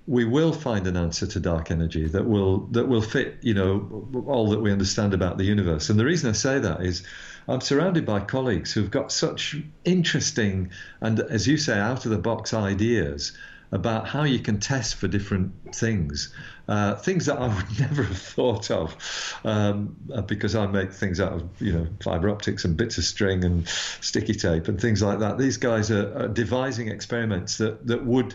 we 0.07 0.25
will 0.25 0.53
find 0.53 0.87
an 0.87 0.97
answer 0.97 1.27
to 1.27 1.41
dark 1.41 1.71
energy 1.71 2.07
that 2.07 2.27
will 2.27 2.67
that 2.69 2.87
will 2.87 3.03
fit, 3.03 3.39
you 3.43 3.55
know, 3.55 4.09
all 4.27 4.51
that 4.51 4.61
we 4.61 4.71
understand 4.71 5.15
about 5.15 5.37
the 5.37 5.45
universe. 5.45 5.91
And 5.91 5.99
the 5.99 6.05
reason 6.05 6.31
I 6.31 6.33
say 6.33 6.59
that 6.59 6.83
is. 6.83 7.03
I'm 7.49 7.61
surrounded 7.61 8.05
by 8.05 8.19
colleagues 8.19 8.73
who've 8.73 8.91
got 8.91 9.13
such 9.13 9.55
interesting 9.85 10.73
and, 11.01 11.21
as 11.21 11.47
you 11.47 11.57
say, 11.57 11.79
out 11.79 12.05
of 12.05 12.11
the 12.11 12.19
box 12.19 12.53
ideas 12.53 13.39
about 13.73 14.07
how 14.07 14.23
you 14.23 14.39
can 14.39 14.61
test 14.61 14.95
for 14.97 15.09
different 15.09 15.75
things, 15.75 16.33
uh, 16.69 16.95
things 16.95 17.27
that 17.27 17.39
I 17.39 17.49
would 17.49 17.81
never 17.81 18.03
have 18.05 18.19
thought 18.19 18.71
of, 18.71 18.97
um, 19.45 19.97
uh, 20.13 20.23
because 20.23 20.55
I 20.55 20.67
make 20.67 20.93
things 20.93 21.21
out 21.21 21.33
of 21.33 21.63
you 21.63 21.73
know 21.73 21.87
fiber 22.03 22.31
optics 22.31 22.65
and 22.65 22.77
bits 22.77 22.99
of 22.99 23.05
string 23.05 23.45
and 23.45 23.69
sticky 23.69 24.35
tape 24.35 24.69
and 24.69 24.81
things 24.81 25.03
like 25.03 25.19
that. 25.21 25.39
These 25.39 25.57
guys 25.57 25.91
are, 25.91 26.25
are 26.25 26.29
devising 26.29 26.89
experiments 26.89 27.59
that 27.59 27.87
that 27.87 28.05
would 28.05 28.35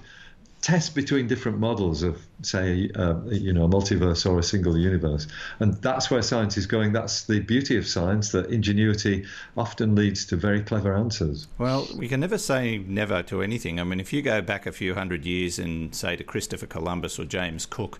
test 0.61 0.93
between 0.93 1.27
different 1.27 1.59
models 1.59 2.03
of, 2.03 2.21
say, 2.43 2.89
uh, 2.95 3.19
you 3.25 3.51
know, 3.51 3.65
a 3.65 3.67
multiverse 3.67 4.29
or 4.29 4.37
a 4.37 4.43
single 4.43 4.77
universe. 4.77 5.27
And 5.59 5.73
that's 5.81 6.11
where 6.11 6.21
science 6.21 6.55
is 6.55 6.67
going. 6.67 6.93
That's 6.93 7.23
the 7.23 7.39
beauty 7.39 7.77
of 7.77 7.87
science, 7.87 8.31
that 8.31 8.51
ingenuity 8.51 9.25
often 9.57 9.95
leads 9.95 10.25
to 10.27 10.35
very 10.35 10.61
clever 10.61 10.95
answers. 10.95 11.47
Well, 11.57 11.87
we 11.95 12.07
can 12.07 12.19
never 12.19 12.37
say 12.37 12.77
never 12.77 13.23
to 13.23 13.41
anything. 13.41 13.79
I 13.79 13.83
mean, 13.83 13.99
if 13.99 14.13
you 14.13 14.21
go 14.21 14.41
back 14.41 14.67
a 14.67 14.71
few 14.71 14.93
hundred 14.93 15.25
years 15.25 15.57
and 15.57 15.95
say 15.95 16.15
to 16.15 16.23
Christopher 16.23 16.67
Columbus 16.67 17.17
or 17.17 17.25
James 17.25 17.65
Cook, 17.65 17.99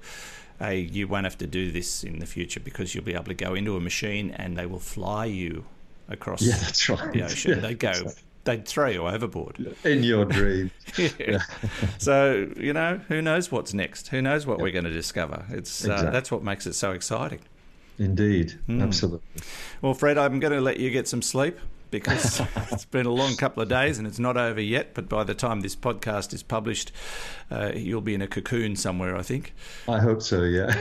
hey, 0.59 0.79
you 0.79 1.07
won't 1.07 1.25
have 1.25 1.39
to 1.39 1.47
do 1.47 1.71
this 1.71 2.03
in 2.03 2.19
the 2.19 2.27
future 2.27 2.59
because 2.59 2.93
you'll 2.93 3.03
be 3.03 3.15
able 3.15 3.23
to 3.25 3.33
go 3.33 3.55
into 3.55 3.75
a 3.75 3.79
machine 3.79 4.31
and 4.31 4.55
they 4.55 4.67
will 4.67 4.79
fly 4.79 5.25
you 5.25 5.65
across 6.09 6.43
yeah, 6.43 6.57
that's 6.57 6.87
right. 6.89 7.11
the 7.11 7.23
ocean. 7.23 7.51
Yeah, 7.55 7.59
they 7.59 7.73
go 7.73 7.93
they'd 8.43 8.65
throw 8.65 8.87
you 8.87 9.07
overboard. 9.07 9.75
In 9.83 10.03
your 10.03 10.25
dream. 10.25 10.71
yeah. 10.97 11.43
so, 11.97 12.49
you 12.57 12.73
know, 12.73 12.99
who 13.07 13.21
knows 13.21 13.51
what's 13.51 13.73
next? 13.73 14.09
Who 14.09 14.21
knows 14.21 14.45
what 14.45 14.59
we're 14.59 14.71
going 14.71 14.85
to 14.85 14.91
discover? 14.91 15.45
It's 15.49 15.83
uh, 15.83 15.91
exactly. 15.91 16.07
uh, 16.07 16.11
That's 16.11 16.31
what 16.31 16.43
makes 16.43 16.65
it 16.65 16.73
so 16.73 16.91
exciting. 16.91 17.39
Indeed. 17.99 18.59
Mm. 18.67 18.81
Absolutely. 18.81 19.21
Well, 19.81 19.93
Fred, 19.93 20.17
I'm 20.17 20.39
going 20.39 20.53
to 20.53 20.61
let 20.61 20.79
you 20.79 20.89
get 20.89 21.07
some 21.07 21.21
sleep 21.21 21.59
because 21.91 22.41
it's 22.71 22.85
been 22.85 23.05
a 23.05 23.11
long 23.11 23.35
couple 23.35 23.61
of 23.61 23.69
days 23.69 23.99
and 23.99 24.07
it's 24.07 24.17
not 24.17 24.37
over 24.37 24.61
yet. 24.61 24.93
But 24.93 25.07
by 25.07 25.23
the 25.23 25.35
time 25.35 25.61
this 25.61 25.75
podcast 25.75 26.33
is 26.33 26.41
published, 26.41 26.91
uh, 27.51 27.73
you'll 27.75 28.01
be 28.01 28.15
in 28.15 28.21
a 28.21 28.27
cocoon 28.27 28.75
somewhere, 28.75 29.15
I 29.15 29.21
think. 29.21 29.53
I 29.87 29.99
hope 29.99 30.21
so, 30.21 30.43
yeah. 30.43 30.73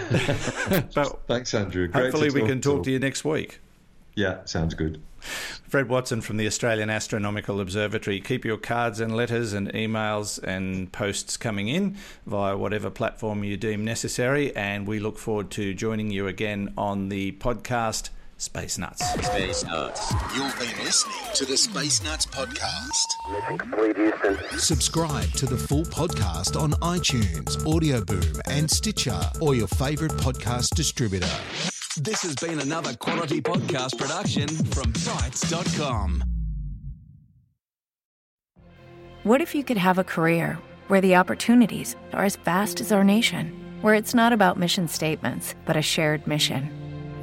but 0.95 1.21
Thanks, 1.27 1.53
Andrew. 1.53 1.89
Great 1.89 2.05
hopefully, 2.05 2.31
we 2.31 2.47
can 2.47 2.61
talk 2.61 2.85
to 2.85 2.91
you 2.91 2.99
next 2.99 3.25
week. 3.25 3.61
Yeah, 4.15 4.45
sounds 4.45 4.75
good. 4.75 5.03
Fred 5.71 5.89
Watson 5.89 6.21
from 6.21 6.37
the 6.37 6.49
Australian 6.49 6.91
Astronomical 6.91 7.61
Observatory. 7.61 8.21
Keep 8.21 8.45
your 8.45 8.57
cards 8.57 8.99
and 8.99 9.15
letters 9.15 9.53
and 9.53 9.73
emails 9.73 10.43
and 10.43 10.91
posts 10.91 11.37
coming 11.37 11.69
in 11.69 11.97
via 12.27 12.57
whatever 12.57 12.91
platform 12.91 13.45
you 13.45 13.57
deem 13.57 13.85
necessary. 13.85 14.55
And 14.57 14.85
we 14.85 14.99
look 14.99 15.17
forward 15.17 15.53
to 15.53 15.73
joining 15.73 16.11
you 16.11 16.27
again 16.27 16.75
on 16.77 17.09
the 17.09 17.31
podcast 17.33 18.11
Space 18.37 18.79
Nuts. 18.79 19.09
Space 19.25 19.65
Nuts. 19.65 20.13
You've 20.35 20.59
been 20.59 20.85
listening 20.85 21.35
to 21.35 21.45
the 21.45 21.57
Space 21.57 22.03
Nuts 22.03 22.27
podcast. 22.27 23.07
Subscribe 24.59 25.31
to 25.35 25.47
the 25.47 25.57
full 25.57 25.85
podcast 25.85 26.61
on 26.61 26.73
iTunes, 26.81 27.65
Audio 27.65 28.05
Boom, 28.05 28.43
and 28.49 28.69
Stitcher, 28.69 29.21
or 29.41 29.55
your 29.55 29.69
favourite 29.69 30.15
podcast 30.15 30.71
distributor. 30.75 31.31
This 32.03 32.23
has 32.23 32.35
been 32.37 32.61
another 32.61 32.95
quality 32.95 33.43
podcast 33.43 33.99
production 33.99 34.49
from 34.49 34.91
Bitesz.com. 34.95 36.25
What 39.23 39.43
if 39.43 39.55
you 39.55 39.63
could 39.63 39.77
have 39.77 39.99
a 39.99 40.05
career 40.05 40.59
where 40.89 41.03
the 41.03 41.17
opportunities 41.17 41.97
are 42.15 42.25
as 42.25 42.37
vast 42.37 42.81
as 42.81 42.91
our 42.91 43.05
nation, 43.05 43.53
where 43.83 43.93
it's 43.93 44.15
not 44.15 44.33
about 44.33 44.59
mission 44.59 44.89
statements, 44.89 45.55
but 45.67 45.77
a 45.77 45.83
shared 45.83 46.27
mission? 46.27 46.71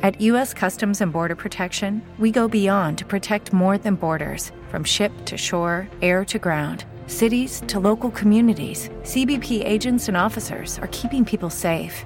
At 0.04 0.22
U.S. 0.22 0.54
Customs 0.54 1.02
and 1.02 1.12
Border 1.12 1.36
Protection, 1.36 2.04
we 2.20 2.30
go 2.30 2.48
beyond 2.48 3.00
to 3.00 3.06
protect 3.06 3.52
more 3.52 3.80
than 3.80 3.96
borders 3.96 4.52
from 4.70 4.84
ship 4.84 5.12
to 5.26 5.38
shore, 5.38 5.88
air 6.04 6.24
to 6.26 6.38
ground. 6.38 6.86
Cities 7.08 7.64
to 7.66 7.80
local 7.80 8.12
communities, 8.12 8.90
CBP 9.02 9.66
agents 9.66 10.08
and 10.08 10.16
officers 10.16 10.78
are 10.80 10.90
keeping 10.92 11.26
people 11.26 11.50
safe 11.50 12.06